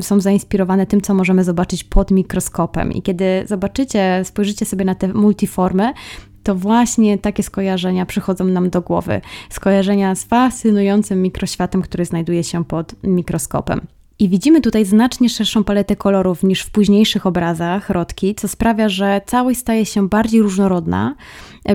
są 0.00 0.20
zainspirowane 0.20 0.49
tym, 0.88 1.00
co 1.00 1.14
możemy 1.14 1.44
zobaczyć 1.44 1.84
pod 1.84 2.10
mikroskopem. 2.10 2.92
I 2.92 3.02
kiedy 3.02 3.44
zobaczycie, 3.46 4.20
spojrzycie 4.24 4.66
sobie 4.66 4.84
na 4.84 4.94
te 4.94 5.08
multiformy, 5.08 5.92
to 6.42 6.54
właśnie 6.54 7.18
takie 7.18 7.42
skojarzenia 7.42 8.06
przychodzą 8.06 8.44
nam 8.44 8.70
do 8.70 8.80
głowy. 8.80 9.20
Skojarzenia 9.50 10.14
z 10.14 10.24
fascynującym 10.24 11.22
mikroświatem, 11.22 11.82
który 11.82 12.04
znajduje 12.04 12.44
się 12.44 12.64
pod 12.64 12.94
mikroskopem. 13.04 13.99
I 14.20 14.28
widzimy 14.28 14.60
tutaj 14.60 14.84
znacznie 14.84 15.28
szerszą 15.28 15.64
paletę 15.64 15.96
kolorów 15.96 16.42
niż 16.42 16.62
w 16.62 16.70
późniejszych 16.70 17.26
obrazach 17.26 17.90
Rodki, 17.90 18.34
co 18.34 18.48
sprawia, 18.48 18.88
że 18.88 19.20
całość 19.26 19.60
staje 19.60 19.86
się 19.86 20.08
bardziej 20.08 20.42
różnorodna. 20.42 21.14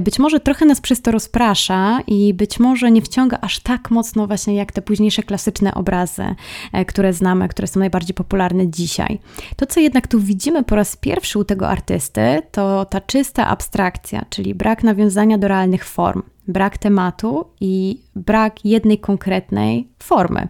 Być 0.02 0.20
może 0.20 0.40
trochę 0.40 0.66
nas 0.66 0.82
przez 0.82 1.02
to 1.02 1.12
rozprasza 1.12 2.00
i 2.08 2.34
być 2.34 2.60
może 2.60 2.92
nie 2.92 3.02
wciąga 3.02 3.38
aż 3.42 3.60
tak 3.60 3.92
mocno 3.92 4.28
właśnie 4.28 4.56
jak 4.56 4.72
te 4.72 4.82
późniejsze 4.82 5.24
klasyczne 5.24 5.74
obrazy, 5.74 6.36
e, 6.74 6.86
które 6.86 7.14
znamy, 7.14 7.48
które 7.48 7.68
są 7.68 7.80
najbardziej 7.80 8.14
popularne 8.14 8.68
dzisiaj. 8.68 9.20
To, 9.56 9.66
co 9.66 9.80
jednak 9.80 10.08
tu 10.08 10.20
widzimy 10.20 10.64
po 10.64 10.76
raz 10.76 10.96
pierwszy 10.96 11.40
u 11.40 11.44
tego 11.44 11.70
artysty, 11.70 12.42
to 12.52 12.86
ta 12.86 13.02
czysta 13.02 13.48
abstrakcja, 13.48 14.26
czyli 14.30 14.56
brak 14.56 14.84
nawiązania 14.84 15.38
do 15.38 15.48
realnych 15.48 15.86
form, 15.86 16.24
brak 16.48 16.78
tematu 16.78 17.46
i 17.62 18.02
brak 18.16 18.66
jednej 18.66 19.00
konkretnej 19.00 19.88
formy. 20.00 20.48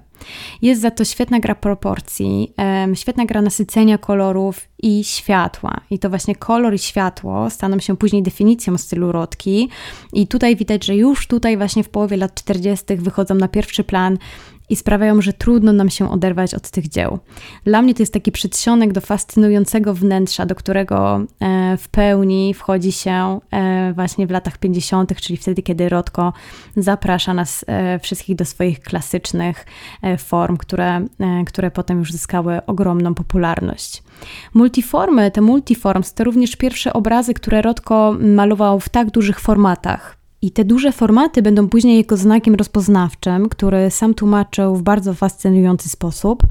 Jest 0.61 0.81
za 0.81 0.91
to 0.91 1.05
świetna 1.05 1.39
gra 1.39 1.55
proporcji, 1.55 2.53
świetna 2.93 3.25
gra 3.25 3.41
nasycenia 3.41 3.97
kolorów 3.97 4.61
i 4.83 5.03
światła. 5.03 5.81
I 5.89 5.99
to 5.99 6.09
właśnie 6.09 6.35
kolor 6.35 6.73
i 6.73 6.79
światło 6.79 7.49
staną 7.49 7.79
się 7.79 7.97
później 7.97 8.23
definicją 8.23 8.77
stylu 8.77 9.11
Rodki. 9.11 9.69
I 10.13 10.27
tutaj 10.27 10.55
widać, 10.55 10.85
że 10.85 10.95
już 10.95 11.27
tutaj 11.27 11.57
właśnie 11.57 11.83
w 11.83 11.89
połowie 11.89 12.17
lat 12.17 12.33
40. 12.33 12.85
wychodzą 12.95 13.35
na 13.35 13.47
pierwszy 13.47 13.83
plan 13.83 14.17
i 14.69 14.75
sprawiają, 14.75 15.21
że 15.21 15.33
trudno 15.33 15.73
nam 15.73 15.89
się 15.89 16.11
oderwać 16.11 16.53
od 16.53 16.69
tych 16.69 16.87
dzieł. 16.87 17.19
Dla 17.63 17.81
mnie 17.81 17.93
to 17.93 18.01
jest 18.01 18.13
taki 18.13 18.31
przedsionek 18.31 18.93
do 18.93 19.01
fascynującego 19.01 19.93
wnętrza, 19.93 20.45
do 20.45 20.55
którego 20.55 21.25
e, 21.39 21.77
w 21.77 21.89
pełni 21.89 22.53
wchodzi 22.53 22.91
się 22.91 23.39
e, 23.51 23.93
właśnie 23.93 24.27
w 24.27 24.31
latach 24.31 24.57
50., 24.57 25.21
czyli 25.21 25.37
wtedy, 25.37 25.61
kiedy 25.61 25.89
Rodko 25.89 26.33
zaprasza 26.77 27.33
nas 27.33 27.65
e, 27.67 27.99
wszystkich 27.99 28.35
do 28.35 28.45
swoich 28.45 28.79
klasycznych 28.79 29.65
form, 30.17 30.57
które, 30.57 31.05
które 31.47 31.71
potem 31.71 31.99
już 31.99 32.11
zyskały 32.11 32.65
ogromną 32.65 33.13
popularność. 33.13 34.03
Multiformy, 34.53 35.31
te 35.31 35.41
multiforms, 35.41 36.13
to 36.13 36.23
również 36.23 36.55
pierwsze 36.55 36.93
obrazy, 36.93 37.33
które 37.33 37.61
Rodko 37.61 38.15
malował 38.19 38.79
w 38.79 38.89
tak 38.89 39.11
dużych 39.11 39.39
formatach. 39.39 40.24
I 40.45 40.51
te 40.51 40.65
duże 40.65 40.91
formaty 40.91 41.41
będą 41.41 41.69
później 41.69 41.97
jego 41.97 42.17
znakiem 42.17 42.55
rozpoznawczym, 42.55 43.49
który 43.49 43.91
sam 43.91 44.13
tłumaczył 44.13 44.75
w 44.75 44.83
bardzo 44.83 45.13
fascynujący 45.13 45.89
sposób. 45.89 46.43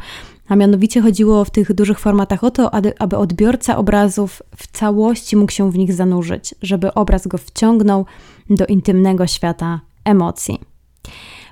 A 0.48 0.57
mianowicie 0.57 1.00
chodziło 1.00 1.44
w 1.44 1.50
tych 1.50 1.74
dużych 1.74 1.98
formatach 1.98 2.44
o 2.44 2.50
to, 2.50 2.74
aby 2.98 3.16
odbiorca 3.16 3.76
obrazów 3.76 4.42
w 4.57 4.66
całości 4.66 5.37
mógł 5.37 5.52
się 5.52 5.70
w 5.70 5.78
nich 5.78 5.92
zanurzyć, 5.92 6.54
żeby 6.62 6.94
obraz 6.94 7.26
go 7.26 7.38
wciągnął 7.38 8.07
do 8.50 8.66
intymnego 8.66 9.26
świata 9.26 9.80
emocji. 10.04 10.61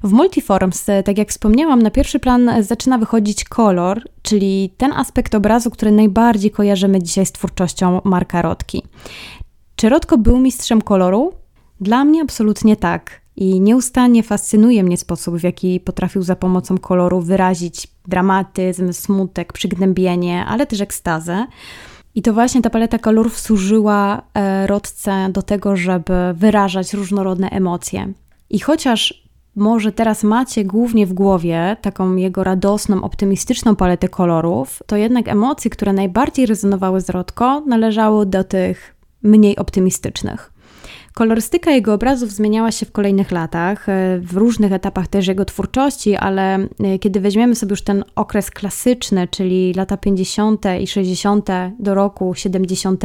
W 0.04 0.12
Multiforms, 0.12 0.86
tak 1.04 1.18
jak 1.18 1.28
wspomniałam, 1.28 1.82
na 1.82 1.90
pierwszy 1.90 2.18
plan 2.18 2.50
zaczyna 2.60 2.98
wychodzić 2.98 3.44
kolor, 3.44 4.02
czyli 4.22 4.74
ten 4.76 4.92
aspekt 4.92 5.34
obrazu, 5.34 5.70
który 5.70 5.92
najbardziej 5.92 6.50
kojarzymy 6.50 7.02
dzisiaj 7.02 7.26
z 7.26 7.32
twórczością 7.32 8.00
Marka 8.04 8.42
Rotki. 8.42 8.82
Czy 9.76 9.88
Rotko 9.88 10.18
był 10.18 10.38
mistrzem 10.38 10.82
koloru? 10.82 11.41
Dla 11.82 12.04
mnie 12.04 12.22
absolutnie 12.22 12.76
tak. 12.76 13.20
I 13.36 13.60
nieustannie 13.60 14.22
fascynuje 14.22 14.82
mnie 14.82 14.96
sposób, 14.96 15.36
w 15.36 15.42
jaki 15.42 15.80
potrafił 15.80 16.22
za 16.22 16.36
pomocą 16.36 16.78
koloru 16.78 17.20
wyrazić 17.20 17.88
dramatyzm, 18.08 18.92
smutek, 18.92 19.52
przygnębienie, 19.52 20.44
ale 20.44 20.66
też 20.66 20.80
ekstazę. 20.80 21.46
I 22.14 22.22
to 22.22 22.32
właśnie 22.32 22.62
ta 22.62 22.70
paleta 22.70 22.98
kolorów 22.98 23.40
służyła 23.40 24.22
e, 24.34 24.66
Rodce 24.66 25.28
do 25.32 25.42
tego, 25.42 25.76
żeby 25.76 26.14
wyrażać 26.34 26.94
różnorodne 26.94 27.50
emocje. 27.50 28.12
I 28.50 28.60
chociaż 28.60 29.28
może 29.56 29.92
teraz 29.92 30.24
macie 30.24 30.64
głównie 30.64 31.06
w 31.06 31.12
głowie 31.12 31.76
taką 31.80 32.16
jego 32.16 32.44
radosną, 32.44 33.02
optymistyczną 33.02 33.76
paletę 33.76 34.08
kolorów, 34.08 34.82
to 34.86 34.96
jednak 34.96 35.28
emocje, 35.28 35.70
które 35.70 35.92
najbardziej 35.92 36.46
rezonowały 36.46 37.00
z 37.00 37.10
Rodko, 37.10 37.60
należały 37.66 38.26
do 38.26 38.44
tych 38.44 38.94
mniej 39.22 39.56
optymistycznych. 39.56 40.51
Kolorystyka 41.14 41.70
jego 41.70 41.94
obrazów 41.94 42.32
zmieniała 42.32 42.72
się 42.72 42.86
w 42.86 42.92
kolejnych 42.92 43.30
latach, 43.30 43.88
e, 43.88 44.18
w 44.18 44.36
różnych 44.36 44.72
etapach 44.72 45.08
też 45.08 45.26
jego 45.26 45.44
twórczości, 45.44 46.16
ale 46.16 46.54
e, 46.54 46.98
kiedy 46.98 47.20
weźmiemy 47.20 47.54
sobie 47.54 47.70
już 47.70 47.82
ten 47.82 48.04
okres 48.14 48.50
klasyczny, 48.50 49.28
czyli 49.28 49.74
lata 49.74 49.96
50. 49.96 50.64
i 50.80 50.86
60. 50.86 51.48
do 51.78 51.94
roku 51.94 52.34
70., 52.34 53.04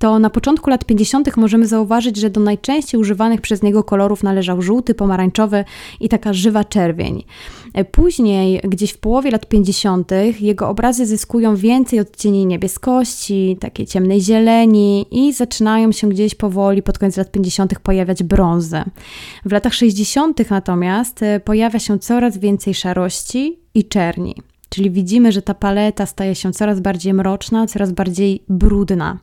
to 0.00 0.18
na 0.18 0.30
początku 0.30 0.70
lat 0.70 0.84
50. 0.84 1.36
możemy 1.36 1.66
zauważyć, 1.66 2.16
że 2.16 2.30
do 2.30 2.40
najczęściej 2.40 3.00
używanych 3.00 3.40
przez 3.40 3.62
niego 3.62 3.84
kolorów 3.84 4.22
należał 4.22 4.62
żółty, 4.62 4.94
pomarańczowy 4.94 5.64
i 6.00 6.08
taka 6.08 6.32
żywa 6.32 6.64
czerwień. 6.64 7.24
E, 7.74 7.84
później, 7.84 8.60
gdzieś 8.64 8.92
w 8.92 8.98
połowie 8.98 9.30
lat 9.30 9.46
50., 9.46 10.10
jego 10.40 10.68
obrazy 10.68 11.06
zyskują 11.06 11.56
więcej 11.56 12.00
odcieni 12.00 12.46
niebieskości, 12.46 13.56
takiej 13.60 13.86
ciemnej 13.86 14.20
zieleni 14.20 15.06
i 15.10 15.32
zaczynają 15.32 15.92
się 15.92 16.08
gdzieś 16.08 16.34
powoli 16.34 16.82
pod 16.82 16.98
koniec 16.98 17.16
lat 17.16 17.30
50. 17.30 17.78
pojawiać 17.78 18.22
brązy. 18.22 18.82
W 19.44 19.52
latach 19.52 19.74
60. 19.74 20.50
natomiast 20.50 21.22
e, 21.22 21.40
pojawia 21.40 21.78
się 21.78 21.98
coraz 21.98 22.38
więcej 22.38 22.74
szarości 22.74 23.58
i 23.74 23.84
czerni. 23.84 24.34
Czyli 24.70 24.90
widzimy, 24.90 25.32
że 25.32 25.42
ta 25.42 25.54
paleta 25.54 26.06
staje 26.06 26.34
się 26.34 26.52
coraz 26.52 26.80
bardziej 26.80 27.14
mroczna, 27.14 27.66
coraz 27.66 27.92
bardziej 27.92 28.42
brudna. 28.48 29.18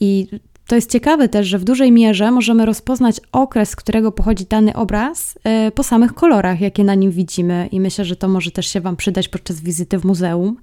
I 0.00 0.26
to 0.66 0.74
jest 0.74 0.90
ciekawe 0.90 1.28
też, 1.28 1.46
że 1.46 1.58
w 1.58 1.64
dużej 1.64 1.92
mierze 1.92 2.30
możemy 2.30 2.66
rozpoznać 2.66 3.20
okres, 3.32 3.70
z 3.70 3.76
którego 3.76 4.12
pochodzi 4.12 4.44
dany 4.44 4.74
obraz 4.74 5.38
e, 5.44 5.70
po 5.70 5.82
samych 5.82 6.14
kolorach, 6.14 6.60
jakie 6.60 6.84
na 6.84 6.94
nim 6.94 7.10
widzimy, 7.10 7.68
i 7.72 7.80
myślę, 7.80 8.04
że 8.04 8.16
to 8.16 8.28
może 8.28 8.50
też 8.50 8.66
się 8.66 8.80
Wam 8.80 8.96
przydać 8.96 9.28
podczas 9.28 9.60
wizyty 9.60 9.98
w 9.98 10.04
muzeum. 10.04 10.56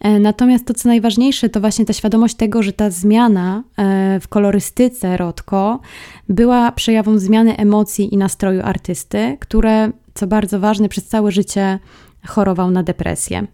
E, 0.00 0.18
natomiast 0.18 0.66
to, 0.66 0.74
co 0.74 0.88
najważniejsze, 0.88 1.48
to 1.48 1.60
właśnie 1.60 1.84
ta 1.84 1.92
świadomość 1.92 2.34
tego, 2.34 2.62
że 2.62 2.72
ta 2.72 2.90
zmiana 2.90 3.62
e, 3.76 4.20
w 4.20 4.28
kolorystyce 4.28 5.16
Rodko 5.16 5.80
była 6.28 6.72
przejawem 6.72 7.18
zmiany 7.18 7.56
emocji 7.56 8.14
i 8.14 8.16
nastroju 8.16 8.60
artysty, 8.64 9.36
które, 9.40 9.90
co 10.14 10.26
bardzo 10.26 10.60
ważne, 10.60 10.88
przez 10.88 11.06
całe 11.06 11.32
życie 11.32 11.78
chorował 12.26 12.70
na 12.70 12.82
depresję. 12.82 13.46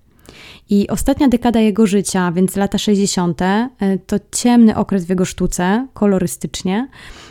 I 0.71 0.89
ostatnia 0.89 1.29
dekada 1.29 1.61
jego 1.61 1.87
życia, 1.87 2.33
więc 2.33 2.57
lata 2.57 2.79
60., 2.79 3.43
e, 3.43 3.69
to 4.07 4.17
ciemny 4.33 4.77
okres 4.77 5.05
w 5.05 5.09
jego 5.09 5.25
sztuce, 5.25 5.87
kolorystycznie, 5.95 6.89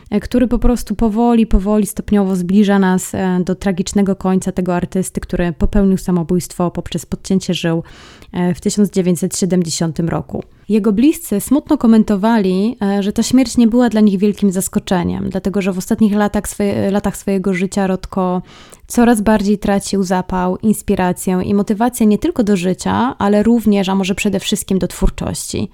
e, 0.09 0.19
który 0.19 0.47
po 0.47 0.59
prostu 0.59 0.95
powoli, 0.95 1.47
powoli, 1.47 1.85
stopniowo 1.85 2.35
zbliża 2.35 2.79
nas 2.79 3.15
e, 3.15 3.39
do 3.45 3.55
tragicznego 3.55 4.15
końca 4.15 4.51
tego 4.51 4.75
artysty, 4.75 5.21
który 5.21 5.53
popełnił 5.53 5.97
samobójstwo 5.97 6.71
poprzez 6.71 7.05
podcięcie 7.05 7.53
żył 7.53 7.83
w 8.55 8.61
1970 8.61 9.99
roku. 9.99 10.43
Jego 10.69 10.91
bliscy 10.91 11.41
smutno 11.41 11.77
komentowali, 11.77 12.77
że 12.99 13.13
ta 13.13 13.23
śmierć 13.23 13.57
nie 13.57 13.67
była 13.67 13.89
dla 13.89 14.01
nich 14.01 14.19
wielkim 14.19 14.51
zaskoczeniem, 14.51 15.29
dlatego 15.29 15.61
że 15.61 15.73
w 15.73 15.77
ostatnich 15.77 16.13
latach, 16.13 16.43
latach 16.91 17.17
swojego 17.17 17.53
życia 17.53 17.87
Rodko 17.87 18.41
coraz 18.87 19.21
bardziej 19.21 19.57
tracił 19.57 20.03
zapał, 20.03 20.57
inspirację 20.57 21.41
i 21.43 21.53
motywację 21.53 22.07
nie 22.07 22.17
tylko 22.17 22.43
do 22.43 22.57
życia, 22.57 23.15
ale 23.17 23.43
również, 23.43 23.89
a 23.89 23.95
może 23.95 24.15
przede 24.15 24.39
wszystkim 24.39 24.79
do 24.79 24.87
twórczości. 24.87 25.69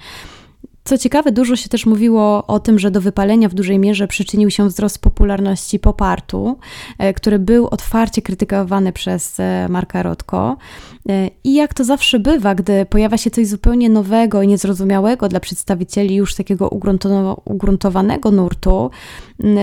Co 0.83 0.97
ciekawe, 0.97 1.31
dużo 1.31 1.55
się 1.55 1.69
też 1.69 1.85
mówiło 1.85 2.47
o 2.47 2.59
tym, 2.59 2.79
że 2.79 2.91
do 2.91 3.01
wypalenia 3.01 3.49
w 3.49 3.53
dużej 3.53 3.79
mierze 3.79 4.07
przyczynił 4.07 4.49
się 4.49 4.67
wzrost 4.67 4.99
popularności 4.99 5.79
popartu, 5.79 6.57
e, 6.97 7.13
który 7.13 7.39
był 7.39 7.67
otwarcie 7.67 8.21
krytykowany 8.21 8.93
przez 8.93 9.39
e, 9.39 9.67
Marka 9.69 10.03
Rotko. 10.03 10.57
E, 11.09 11.29
I 11.43 11.53
jak 11.53 11.73
to 11.73 11.83
zawsze 11.83 12.19
bywa, 12.19 12.55
gdy 12.55 12.85
pojawia 12.85 13.17
się 13.17 13.31
coś 13.31 13.47
zupełnie 13.47 13.89
nowego 13.89 14.41
i 14.41 14.47
niezrozumiałego 14.47 15.27
dla 15.27 15.39
przedstawicieli 15.39 16.15
już 16.15 16.35
takiego 16.35 16.69
ugruntowanego 17.45 18.31
nurtu, 18.31 18.89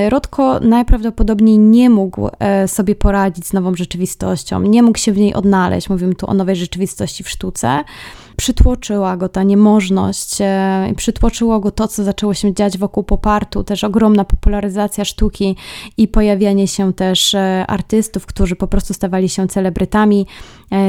Rotko 0.09 0.61
najprawdopodobniej 0.61 1.59
nie 1.59 1.91
mógł 1.91 2.29
sobie 2.67 2.95
poradzić 2.95 3.47
z 3.47 3.53
nową 3.53 3.75
rzeczywistością, 3.75 4.63
nie 4.63 4.83
mógł 4.83 4.99
się 4.99 5.13
w 5.13 5.19
niej 5.19 5.35
odnaleźć. 5.35 5.91
Mówimy 5.91 6.15
tu 6.15 6.31
o 6.31 6.35
nowej 6.35 6.57
rzeczywistości 6.57 7.25
w 7.25 7.29
sztuce 7.29 7.85
przytłoczyła 8.39 9.17
go 9.17 9.29
ta 9.29 9.43
niemożność, 9.43 10.41
e, 10.41 10.93
przytłoczyło 10.97 11.61
go 11.61 11.71
to, 11.71 11.89
co 11.89 12.05
zaczęło 12.05 12.35
się 12.35 12.55
dziać 12.55 12.79
wokół 12.79 13.05
popartu, 13.05 13.65
też 13.65 13.85
ogromna 13.85 14.25
popularyzacja 14.25 15.05
sztuki 15.05 15.57
i 15.97 16.09
pojawianie 16.09 16.69
się 16.69 16.93
też 16.93 17.35
e, 17.35 17.65
artystów, 17.67 18.27
którzy 18.27 18.57
po 18.57 18.67
prostu 18.67 18.95
stawali 18.95 19.29
się 19.29 19.49
celebrytami 19.49 20.27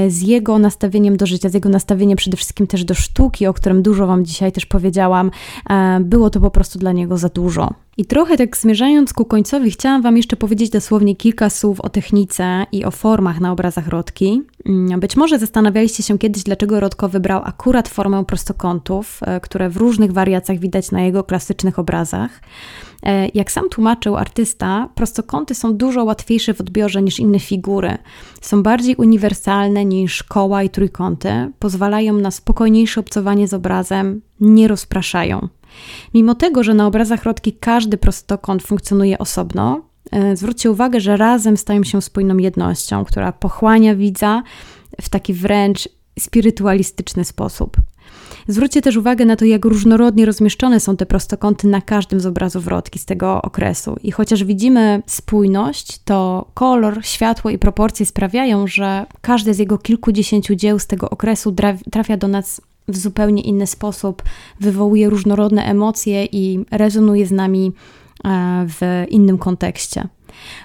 z 0.07 0.21
jego 0.21 0.59
nastawieniem 0.59 1.17
do 1.17 1.25
życia, 1.25 1.49
z 1.49 1.53
jego 1.53 1.69
nastawieniem 1.69 2.17
przede 2.17 2.37
wszystkim 2.37 2.67
też 2.67 2.83
do 2.83 2.93
sztuki, 2.93 3.47
o 3.47 3.53
którym 3.53 3.81
dużo 3.81 4.07
Wam 4.07 4.25
dzisiaj 4.25 4.51
też 4.51 4.65
powiedziałam, 4.65 5.31
e, 5.69 5.99
było 5.99 6.29
to 6.29 6.39
po 6.39 6.51
prostu 6.51 6.79
dla 6.79 6.91
niego 6.91 7.17
za 7.17 7.29
dużo. 7.29 7.73
I 7.97 8.05
trochę 8.05 8.37
tak 8.37 8.57
zmierzając 8.57 9.13
ku 9.13 9.25
końcowi, 9.25 9.71
chciałam 9.71 10.01
Wam 10.01 10.17
jeszcze 10.17 10.35
powiedzieć 10.35 10.69
dosłownie 10.69 11.15
kilka 11.15 11.49
słów 11.49 11.81
o 11.81 11.89
technice 11.89 12.65
i 12.71 12.85
o 12.85 12.91
formach 12.91 13.39
na 13.39 13.51
obrazach 13.51 13.87
Rodki. 13.87 14.41
Mm, 14.65 14.99
być 14.99 15.17
może 15.17 15.39
zastanawialiście 15.39 16.03
się 16.03 16.17
kiedyś, 16.17 16.43
dlaczego 16.43 16.79
Rodko 16.79 17.09
wybrał 17.09 17.41
akurat 17.43 17.87
formę 17.87 18.25
prostokątów, 18.25 19.19
e, 19.21 19.39
które 19.39 19.69
w 19.69 19.77
różnych 19.77 20.11
wariacjach 20.11 20.59
widać 20.59 20.91
na 20.91 21.01
jego 21.01 21.23
klasycznych 21.23 21.79
obrazach. 21.79 22.41
E, 23.03 23.27
jak 23.33 23.51
sam 23.51 23.69
tłumaczył 23.69 24.17
artysta, 24.17 24.89
prostokąty 24.95 25.55
są 25.55 25.73
dużo 25.73 26.03
łatwiejsze 26.03 26.53
w 26.53 26.61
odbiorze 26.61 27.01
niż 27.01 27.19
inne 27.19 27.39
figury. 27.39 27.97
Są 28.41 28.63
bardziej 28.63 28.95
uniwersalne 28.95 29.85
niż 29.85 30.23
koła 30.23 30.63
i 30.63 30.69
trójkąty, 30.69 31.51
pozwalają 31.59 32.13
na 32.13 32.31
spokojniejsze 32.31 32.99
obcowanie 32.99 33.47
z 33.47 33.53
obrazem, 33.53 34.21
nie 34.39 34.67
rozpraszają. 34.67 35.47
Mimo 36.13 36.35
tego, 36.35 36.63
że 36.63 36.73
na 36.73 36.87
obrazach 36.87 37.23
Rodki 37.23 37.53
każdy 37.53 37.97
prostokąt 37.97 38.63
funkcjonuje 38.63 39.17
osobno, 39.17 39.81
e, 40.11 40.35
zwróćcie 40.35 40.71
uwagę, 40.71 40.99
że 40.99 41.17
razem 41.17 41.57
stają 41.57 41.83
się 41.83 42.01
spójną 42.01 42.37
jednością, 42.37 43.05
która 43.05 43.31
pochłania 43.31 43.95
widza 43.95 44.43
w 45.01 45.09
taki 45.09 45.33
wręcz 45.33 45.89
spirytualistyczny 46.19 47.25
sposób. 47.25 47.77
Zwróćcie 48.49 48.81
też 48.81 48.95
uwagę 48.95 49.25
na 49.25 49.35
to, 49.35 49.45
jak 49.45 49.65
różnorodnie 49.65 50.25
rozmieszczone 50.25 50.79
są 50.79 50.97
te 50.97 51.05
prostokąty 51.05 51.67
na 51.67 51.81
każdym 51.81 52.19
z 52.19 52.25
obrazów 52.25 52.67
Rodki 52.67 52.99
z 52.99 53.05
tego 53.05 53.41
okresu. 53.41 53.95
I 54.03 54.11
chociaż 54.11 54.43
widzimy 54.43 55.01
spójność, 55.05 55.99
to 56.05 56.45
kolor, 56.53 56.99
światło 57.05 57.51
i 57.51 57.57
proporcje 57.57 58.05
sprawiają, 58.05 58.67
że 58.67 59.05
każde 59.21 59.53
z 59.53 59.59
jego 59.59 59.77
kilkudziesięciu 59.77 60.55
dzieł 60.55 60.79
z 60.79 60.87
tego 60.87 61.09
okresu 61.09 61.55
trafia 61.91 62.17
do 62.17 62.27
nas 62.27 62.61
w 62.87 62.97
zupełnie 62.97 63.41
inny 63.41 63.67
sposób, 63.67 64.23
wywołuje 64.59 65.09
różnorodne 65.09 65.65
emocje 65.65 66.25
i 66.25 66.65
rezonuje 66.71 67.27
z 67.27 67.31
nami 67.31 67.71
e, 68.25 68.65
w 68.67 69.05
innym 69.09 69.37
kontekście. 69.37 70.07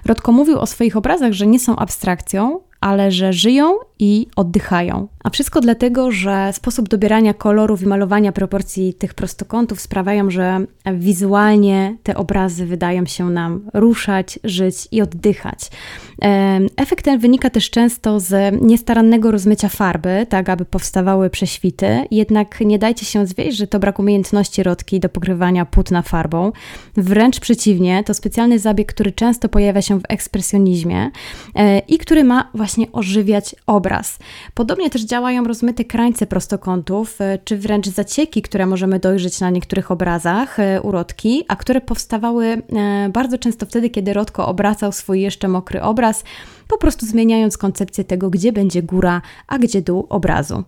Rodko 0.04 0.32
mówił 0.32 0.58
o 0.58 0.66
swoich 0.66 0.96
obrazach, 0.96 1.32
że 1.32 1.46
nie 1.46 1.60
są 1.60 1.76
abstrakcją, 1.76 2.60
ale 2.84 3.10
że 3.10 3.32
żyją 3.32 3.74
i 3.98 4.26
oddychają. 4.36 5.08
A 5.24 5.30
wszystko 5.30 5.60
dlatego, 5.60 6.10
że 6.10 6.52
sposób 6.52 6.88
dobierania 6.88 7.34
kolorów 7.34 7.82
i 7.82 7.86
malowania 7.86 8.32
proporcji 8.32 8.94
tych 8.94 9.14
prostokątów 9.14 9.80
sprawiają, 9.80 10.30
że 10.30 10.60
wizualnie 10.94 11.96
te 12.02 12.16
obrazy 12.16 12.66
wydają 12.66 13.06
się 13.06 13.30
nam 13.30 13.70
ruszać, 13.74 14.38
żyć 14.44 14.88
i 14.92 15.02
oddychać. 15.02 15.70
Efekt 16.76 17.04
ten 17.04 17.18
wynika 17.18 17.50
też 17.50 17.70
często 17.70 18.20
z 18.20 18.62
niestarannego 18.62 19.30
rozmycia 19.30 19.68
farby, 19.68 20.26
tak 20.28 20.48
aby 20.48 20.64
powstawały 20.64 21.30
prześwity, 21.30 22.04
jednak 22.10 22.60
nie 22.60 22.78
dajcie 22.78 23.06
się 23.06 23.26
zwieść, 23.26 23.56
że 23.56 23.66
to 23.66 23.78
brak 23.78 23.98
umiejętności 23.98 24.62
rodki 24.62 25.00
do 25.00 25.08
pokrywania 25.08 25.64
płótna 25.66 26.02
farbą. 26.02 26.52
Wręcz 26.96 27.40
przeciwnie, 27.40 28.04
to 28.04 28.14
specjalny 28.14 28.58
zabieg, 28.58 28.92
który 28.92 29.12
często 29.12 29.48
pojawia 29.48 29.82
się 29.82 30.00
w 30.00 30.02
ekspresjonizmie 30.08 31.10
e, 31.54 31.78
i 31.78 31.98
który 31.98 32.24
ma 32.24 32.50
właśnie 32.54 32.92
ożywiać 32.92 33.54
obraz. 33.66 34.18
Podobnie 34.54 34.90
też 34.90 35.02
działają 35.02 35.44
rozmyte 35.44 35.84
krańce 35.84 36.26
prostokątów, 36.26 37.20
e, 37.20 37.38
czy 37.44 37.56
wręcz 37.58 37.88
zacieki, 37.88 38.42
które 38.42 38.66
możemy 38.66 38.98
dojrzeć 38.98 39.40
na 39.40 39.50
niektórych 39.50 39.90
obrazach 39.90 40.60
e, 40.60 40.82
urodki, 40.82 41.44
a 41.48 41.56
które 41.56 41.80
powstawały 41.80 42.62
bardzo 43.10 43.38
często 43.38 43.66
wtedy, 43.66 43.90
kiedy 43.90 44.12
Rodko 44.12 44.48
obracał 44.48 44.92
swój 44.92 45.20
jeszcze 45.20 45.48
mokry 45.48 45.82
obraz, 45.82 46.13
po 46.68 46.78
prostu 46.78 47.06
zmieniając 47.06 47.58
koncepcję 47.58 48.04
tego, 48.04 48.30
gdzie 48.30 48.52
będzie 48.52 48.82
góra, 48.82 49.22
a 49.48 49.58
gdzie 49.58 49.82
dół 49.82 50.06
obrazu. 50.08 50.64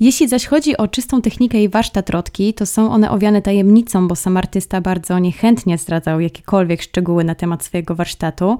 Jeśli 0.00 0.28
zaś 0.28 0.46
chodzi 0.46 0.76
o 0.76 0.88
czystą 0.88 1.22
technikę 1.22 1.62
i 1.62 1.68
warsztat 1.68 2.10
Rodki, 2.10 2.54
to 2.54 2.66
są 2.66 2.90
one 2.90 3.10
owiane 3.10 3.42
tajemnicą, 3.42 4.08
bo 4.08 4.16
sam 4.16 4.36
artysta 4.36 4.80
bardzo 4.80 5.18
niechętnie 5.18 5.78
zdradzał 5.78 6.20
jakiekolwiek 6.20 6.82
szczegóły 6.82 7.24
na 7.24 7.34
temat 7.34 7.64
swojego 7.64 7.94
warsztatu, 7.94 8.58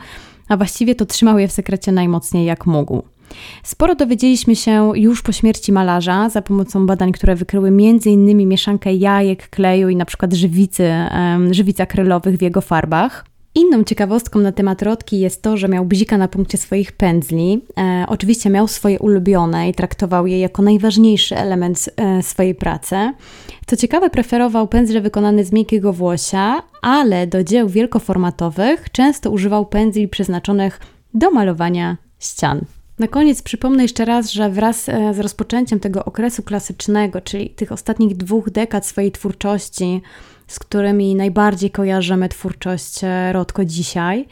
a 0.48 0.56
właściwie 0.56 0.94
to 0.94 1.06
trzymał 1.06 1.38
je 1.38 1.48
w 1.48 1.52
sekrecie 1.52 1.92
najmocniej 1.92 2.44
jak 2.44 2.66
mógł. 2.66 3.02
Sporo 3.62 3.94
dowiedzieliśmy 3.94 4.56
się 4.56 4.92
już 4.94 5.22
po 5.22 5.32
śmierci 5.32 5.72
malarza 5.72 6.28
za 6.28 6.42
pomocą 6.42 6.86
badań, 6.86 7.12
które 7.12 7.36
wykryły 7.36 7.68
m.in. 7.68 8.48
mieszankę 8.48 8.94
jajek, 8.94 9.48
kleju 9.48 9.88
i 9.88 9.94
np. 9.94 10.28
żywicy, 10.32 10.92
żywic 11.50 11.80
akrylowych 11.80 12.36
w 12.36 12.42
jego 12.42 12.60
farbach. 12.60 13.27
Inną 13.54 13.84
ciekawostką 13.84 14.40
na 14.40 14.52
temat 14.52 14.82
Rodki 14.82 15.20
jest 15.20 15.42
to, 15.42 15.56
że 15.56 15.68
miał 15.68 15.84
bzika 15.84 16.18
na 16.18 16.28
punkcie 16.28 16.58
swoich 16.58 16.92
pędzli. 16.92 17.64
E, 17.78 18.04
oczywiście 18.08 18.50
miał 18.50 18.68
swoje 18.68 18.98
ulubione 18.98 19.68
i 19.68 19.74
traktował 19.74 20.26
je 20.26 20.40
jako 20.40 20.62
najważniejszy 20.62 21.36
element 21.36 21.90
e, 21.96 22.22
swojej 22.22 22.54
pracy. 22.54 22.96
Co 23.66 23.76
ciekawe, 23.76 24.10
preferował 24.10 24.68
pędzle 24.68 25.00
wykonane 25.00 25.44
z 25.44 25.52
miękkiego 25.52 25.92
włosia, 25.92 26.62
ale 26.82 27.26
do 27.26 27.44
dzieł 27.44 27.68
wielkoformatowych 27.68 28.90
często 28.92 29.30
używał 29.30 29.66
pędzli 29.66 30.08
przeznaczonych 30.08 30.80
do 31.14 31.30
malowania 31.30 31.96
ścian. 32.18 32.60
Na 32.98 33.08
koniec 33.08 33.42
przypomnę 33.42 33.82
jeszcze 33.82 34.04
raz, 34.04 34.32
że 34.32 34.50
wraz 34.50 34.88
e, 34.88 35.14
z 35.14 35.18
rozpoczęciem 35.18 35.80
tego 35.80 36.04
okresu 36.04 36.42
klasycznego, 36.42 37.20
czyli 37.20 37.50
tych 37.50 37.72
ostatnich 37.72 38.16
dwóch 38.16 38.50
dekad 38.50 38.86
swojej 38.86 39.12
twórczości, 39.12 40.02
z 40.48 40.58
którymi 40.58 41.14
najbardziej 41.14 41.70
kojarzymy 41.70 42.28
twórczość 42.28 43.00
e, 43.02 43.32
Rodko 43.32 43.64
dzisiaj, 43.64 44.26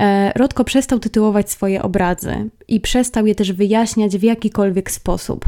e, 0.00 0.32
Rodko 0.36 0.64
przestał 0.64 0.98
tytułować 0.98 1.50
swoje 1.50 1.82
obrazy 1.82 2.50
i 2.68 2.80
przestał 2.80 3.26
je 3.26 3.34
też 3.34 3.52
wyjaśniać 3.52 4.18
w 4.18 4.22
jakikolwiek 4.22 4.90
sposób. 4.90 5.44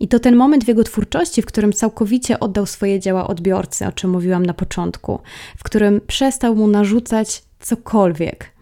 I 0.00 0.08
to 0.08 0.18
ten 0.20 0.36
moment 0.36 0.64
w 0.64 0.68
jego 0.68 0.84
twórczości, 0.84 1.42
w 1.42 1.46
którym 1.46 1.72
całkowicie 1.72 2.40
oddał 2.40 2.66
swoje 2.66 3.00
dzieła 3.00 3.26
odbiorcy, 3.26 3.86
o 3.86 3.92
czym 3.92 4.10
mówiłam 4.10 4.46
na 4.46 4.54
początku, 4.54 5.20
w 5.56 5.64
którym 5.64 6.00
przestał 6.06 6.56
mu 6.56 6.66
narzucać 6.66 7.42
cokolwiek. 7.60 8.54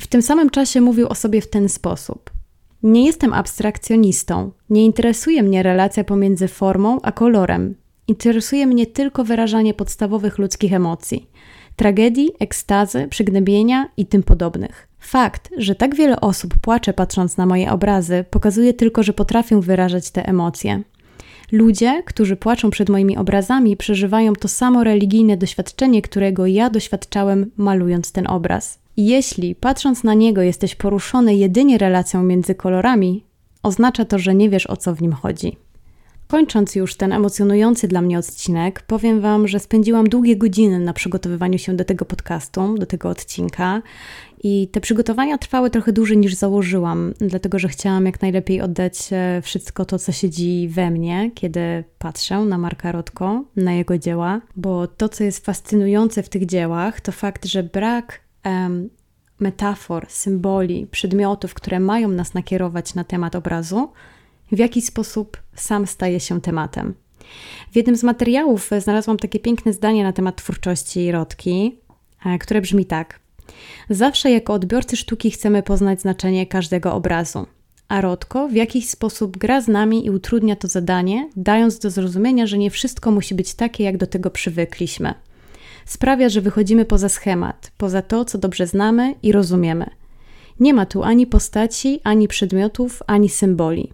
W 0.00 0.06
tym 0.06 0.22
samym 0.22 0.50
czasie 0.50 0.80
mówił 0.80 1.08
o 1.08 1.14
sobie 1.14 1.40
w 1.40 1.50
ten 1.50 1.68
sposób. 1.68 2.30
Nie 2.82 3.06
jestem 3.06 3.32
abstrakcjonistą, 3.32 4.50
nie 4.70 4.84
interesuje 4.84 5.42
mnie 5.42 5.62
relacja 5.62 6.04
pomiędzy 6.04 6.48
formą 6.48 7.00
a 7.02 7.12
kolorem. 7.12 7.74
Interesuje 8.08 8.66
mnie 8.66 8.86
tylko 8.86 9.24
wyrażanie 9.24 9.74
podstawowych 9.74 10.38
ludzkich 10.38 10.72
emocji 10.72 11.26
tragedii, 11.76 12.30
ekstazy, 12.40 13.06
przygnębienia 13.10 13.88
i 13.96 14.06
tym 14.06 14.22
podobnych. 14.22 14.88
Fakt, 14.98 15.50
że 15.56 15.74
tak 15.74 15.94
wiele 15.94 16.20
osób 16.20 16.54
płacze 16.60 16.92
patrząc 16.92 17.36
na 17.36 17.46
moje 17.46 17.72
obrazy, 17.72 18.24
pokazuje 18.30 18.74
tylko, 18.74 19.02
że 19.02 19.12
potrafię 19.12 19.60
wyrażać 19.60 20.10
te 20.10 20.28
emocje. 20.28 20.82
Ludzie, 21.52 22.02
którzy 22.06 22.36
płaczą 22.36 22.70
przed 22.70 22.88
moimi 22.88 23.16
obrazami, 23.16 23.76
przeżywają 23.76 24.32
to 24.32 24.48
samo 24.48 24.84
religijne 24.84 25.36
doświadczenie, 25.36 26.02
którego 26.02 26.46
ja 26.46 26.70
doświadczałem 26.70 27.50
malując 27.56 28.12
ten 28.12 28.26
obraz. 28.26 28.78
Jeśli 28.96 29.54
patrząc 29.54 30.04
na 30.04 30.14
niego 30.14 30.42
jesteś 30.42 30.74
poruszony 30.74 31.34
jedynie 31.34 31.78
relacją 31.78 32.22
między 32.22 32.54
kolorami, 32.54 33.24
oznacza 33.62 34.04
to, 34.04 34.18
że 34.18 34.34
nie 34.34 34.50
wiesz 34.50 34.66
o 34.66 34.76
co 34.76 34.94
w 34.94 35.02
nim 35.02 35.12
chodzi. 35.12 35.56
Kończąc 36.32 36.74
już 36.74 36.96
ten 36.96 37.12
emocjonujący 37.12 37.88
dla 37.88 38.02
mnie 38.02 38.18
odcinek, 38.18 38.82
powiem 38.82 39.20
Wam, 39.20 39.48
że 39.48 39.60
spędziłam 39.60 40.08
długie 40.08 40.36
godziny 40.36 40.78
na 40.78 40.92
przygotowywaniu 40.92 41.58
się 41.58 41.76
do 41.76 41.84
tego 41.84 42.04
podcastu, 42.04 42.78
do 42.78 42.86
tego 42.86 43.08
odcinka. 43.08 43.82
I 44.42 44.68
te 44.68 44.80
przygotowania 44.80 45.38
trwały 45.38 45.70
trochę 45.70 45.92
dłużej 45.92 46.18
niż 46.18 46.34
założyłam, 46.34 47.14
dlatego 47.18 47.58
że 47.58 47.68
chciałam 47.68 48.06
jak 48.06 48.22
najlepiej 48.22 48.60
oddać 48.60 49.08
e, 49.12 49.42
wszystko 49.42 49.84
to, 49.84 49.98
co 49.98 50.12
siedzi 50.12 50.68
we 50.68 50.90
mnie, 50.90 51.30
kiedy 51.34 51.84
patrzę 51.98 52.38
na 52.38 52.58
Marka 52.58 52.92
Rotko, 52.92 53.44
na 53.56 53.72
jego 53.72 53.98
dzieła, 53.98 54.40
bo 54.56 54.86
to, 54.86 55.08
co 55.08 55.24
jest 55.24 55.44
fascynujące 55.46 56.22
w 56.22 56.28
tych 56.28 56.46
dziełach, 56.46 57.00
to 57.00 57.12
fakt, 57.12 57.46
że 57.46 57.62
brak 57.62 58.20
um, 58.44 58.90
metafor, 59.40 60.06
symboli, 60.08 60.86
przedmiotów, 60.86 61.54
które 61.54 61.80
mają 61.80 62.08
nas 62.08 62.34
nakierować 62.34 62.94
na 62.94 63.04
temat 63.04 63.36
obrazu, 63.36 63.88
w 64.52 64.58
jaki 64.58 64.82
sposób 64.82 65.36
sam 65.54 65.86
staje 65.86 66.20
się 66.20 66.40
tematem. 66.40 66.94
W 67.72 67.76
jednym 67.76 67.96
z 67.96 68.02
materiałów 68.02 68.70
znalazłam 68.78 69.16
takie 69.16 69.38
piękne 69.40 69.72
zdanie 69.72 70.02
na 70.02 70.12
temat 70.12 70.36
twórczości 70.36 71.12
Rotki, 71.12 71.78
e, 72.26 72.38
które 72.38 72.60
brzmi 72.60 72.84
tak: 72.84 73.20
Zawsze 73.90 74.30
jako 74.30 74.52
odbiorcy 74.52 74.96
sztuki 74.96 75.30
chcemy 75.30 75.62
poznać 75.62 76.00
znaczenie 76.00 76.46
każdego 76.46 76.94
obrazu. 76.94 77.46
A 77.88 78.00
Rotko 78.00 78.48
w 78.48 78.54
jakiś 78.54 78.88
sposób 78.88 79.36
gra 79.36 79.60
z 79.60 79.68
nami 79.68 80.06
i 80.06 80.10
utrudnia 80.10 80.56
to 80.56 80.68
zadanie, 80.68 81.30
dając 81.36 81.78
do 81.78 81.90
zrozumienia, 81.90 82.46
że 82.46 82.58
nie 82.58 82.70
wszystko 82.70 83.10
musi 83.10 83.34
być 83.34 83.54
takie, 83.54 83.84
jak 83.84 83.96
do 83.96 84.06
tego 84.06 84.30
przywykliśmy. 84.30 85.14
Sprawia, 85.84 86.28
że 86.28 86.40
wychodzimy 86.40 86.84
poza 86.84 87.08
schemat, 87.08 87.72
poza 87.78 88.02
to, 88.02 88.24
co 88.24 88.38
dobrze 88.38 88.66
znamy 88.66 89.14
i 89.22 89.32
rozumiemy. 89.32 89.90
Nie 90.60 90.74
ma 90.74 90.86
tu 90.86 91.02
ani 91.02 91.26
postaci, 91.26 92.00
ani 92.04 92.28
przedmiotów, 92.28 93.02
ani 93.06 93.28
symboli. 93.28 93.92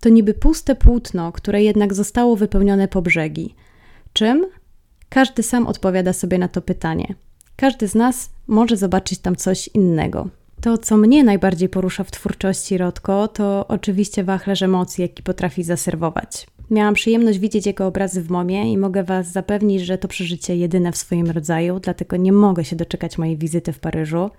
To 0.00 0.08
niby 0.08 0.34
puste 0.34 0.74
płótno, 0.74 1.32
które 1.32 1.62
jednak 1.62 1.94
zostało 1.94 2.36
wypełnione 2.36 2.88
po 2.88 3.02
brzegi. 3.02 3.54
Czym? 4.12 4.46
Każdy 5.08 5.42
sam 5.42 5.66
odpowiada 5.66 6.12
sobie 6.12 6.38
na 6.38 6.48
to 6.48 6.62
pytanie. 6.62 7.14
Każdy 7.56 7.88
z 7.88 7.94
nas 7.94 8.30
może 8.46 8.76
zobaczyć 8.76 9.18
tam 9.18 9.36
coś 9.36 9.68
innego. 9.68 10.28
To, 10.60 10.78
co 10.78 10.96
mnie 10.96 11.24
najbardziej 11.24 11.68
porusza 11.68 12.04
w 12.04 12.10
twórczości 12.10 12.78
Rodko, 12.78 13.28
to 13.28 13.66
oczywiście 13.68 14.24
wachlarz 14.24 14.62
emocji, 14.62 15.02
jaki 15.02 15.22
potrafi 15.22 15.62
zaserwować. 15.62 16.46
Miałam 16.70 16.94
przyjemność 16.94 17.38
widzieć 17.38 17.66
jego 17.66 17.86
obrazy 17.86 18.22
w 18.22 18.30
Momie 18.30 18.72
i 18.72 18.78
mogę 18.78 19.04
Was 19.04 19.32
zapewnić, 19.32 19.82
że 19.82 19.98
to 19.98 20.08
przeżycie 20.08 20.56
jedyne 20.56 20.92
w 20.92 20.96
swoim 20.96 21.30
rodzaju, 21.30 21.80
dlatego 21.80 22.16
nie 22.16 22.32
mogę 22.32 22.64
się 22.64 22.76
doczekać 22.76 23.18
mojej 23.18 23.36
wizyty 23.36 23.72
w 23.72 23.78
Paryżu. 23.78 24.30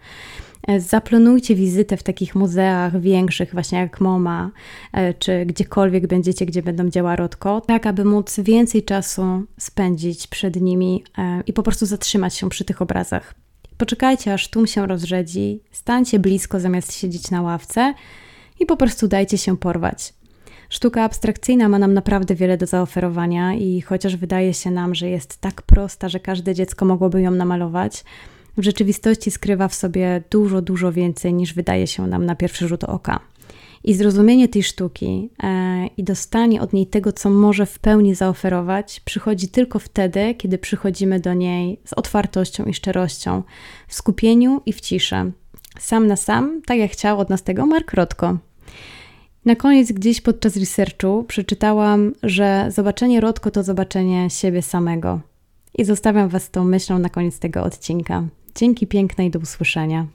E, 0.68 0.80
zaplanujcie 0.80 1.56
wizytę 1.56 1.98
w 1.98 2.04
takich 2.04 2.36
muzeach 2.36 3.02
większych, 3.02 3.54
właśnie 3.54 3.80
jak 3.80 4.02
MoMA, 4.02 4.52
e, 4.94 5.14
czy 5.14 5.46
gdziekolwiek 5.46 6.08
będziecie, 6.08 6.46
gdzie 6.46 6.64
będą 6.64 6.90
dzieła 6.90 7.16
Rodko, 7.16 7.62
tak 7.62 7.86
aby 7.86 8.06
móc 8.06 8.40
więcej 8.40 8.84
czasu 8.84 9.44
spędzić 9.60 10.28
przed 10.28 10.62
nimi 10.62 11.04
e, 11.18 11.44
i 11.48 11.54
po 11.54 11.64
prostu 11.64 11.86
zatrzymać 11.86 12.36
się 12.36 12.50
przy 12.50 12.66
tych 12.66 12.82
obrazach. 12.82 13.36
Poczekajcie, 13.78 14.34
aż 14.34 14.48
tłum 14.48 14.68
się 14.68 14.88
rozrzedzi, 14.88 15.64
stańcie 15.72 16.20
blisko 16.20 16.60
zamiast 16.60 16.94
siedzieć 16.94 17.32
na 17.32 17.42
ławce 17.42 17.94
i 18.60 18.66
po 18.66 18.78
prostu 18.78 19.08
dajcie 19.08 19.38
się 19.38 19.58
porwać. 19.58 20.14
Sztuka 20.70 21.04
abstrakcyjna 21.04 21.70
ma 21.70 21.80
nam 21.80 21.94
naprawdę 21.94 22.36
wiele 22.36 22.58
do 22.58 22.66
zaoferowania 22.66 23.54
i 23.54 23.82
chociaż 23.82 24.16
wydaje 24.16 24.54
się 24.54 24.72
nam, 24.72 24.96
że 24.96 25.10
jest 25.10 25.42
tak 25.42 25.62
prosta, 25.62 26.10
że 26.10 26.20
każde 26.20 26.56
dziecko 26.56 26.86
mogłoby 26.86 27.22
ją 27.22 27.32
namalować, 27.32 28.04
w 28.60 28.64
rzeczywistości 28.64 29.32
skrywa 29.32 29.68
w 29.68 29.76
sobie 29.76 30.24
dużo, 30.30 30.62
dużo 30.62 30.92
więcej 30.92 31.34
niż 31.34 31.54
wydaje 31.54 31.88
się 31.88 32.08
nam 32.08 32.26
na 32.26 32.36
pierwszy 32.36 32.68
rzut 32.68 32.84
oka. 32.84 33.20
I 33.84 33.94
zrozumienie 33.94 34.48
tej 34.48 34.64
sztuki 34.64 35.30
e, 35.44 35.88
i 35.98 36.04
dostanie 36.04 36.62
od 36.62 36.74
niej 36.74 36.88
tego, 36.88 37.12
co 37.12 37.30
może 37.30 37.66
w 37.66 37.80
pełni 37.80 38.16
zaoferować, 38.16 39.00
przychodzi 39.00 39.48
tylko 39.48 39.80
wtedy, 39.80 40.36
kiedy 40.36 40.58
przychodzimy 40.58 41.20
do 41.20 41.34
niej 41.34 41.80
z 41.86 41.94
otwartością 41.94 42.66
i 42.66 42.74
szczerością, 42.74 43.44
w 43.88 43.94
skupieniu 43.94 44.62
i 44.66 44.74
w 44.74 44.82
ciszy. 44.82 45.32
Sam 45.80 46.08
na 46.08 46.16
sam, 46.16 46.62
tak 46.66 46.78
jak 46.78 46.92
chciał 46.92 47.20
od 47.20 47.30
nas 47.30 47.44
tego 47.44 47.66
Mark 47.66 47.94
Rotko. 47.94 48.38
Na 49.46 49.56
koniec 49.56 49.92
gdzieś 49.92 50.22
podczas 50.22 50.58
researchu 50.58 51.24
przeczytałam, 51.28 52.14
że 52.24 52.66
zobaczenie 52.70 53.22
Rotko 53.22 53.52
to 53.52 53.64
zobaczenie 53.64 54.30
siebie 54.30 54.62
samego. 54.62 55.20
I 55.78 55.86
zostawiam 55.86 56.30
Was 56.30 56.50
tą 56.50 56.64
myślą 56.64 57.00
na 57.00 57.10
koniec 57.10 57.40
tego 57.40 57.64
odcinka. 57.64 58.24
Dzięki 58.56 58.88
pięknej, 58.88 59.32
do 59.32 59.40
usłyszenia. 59.40 60.08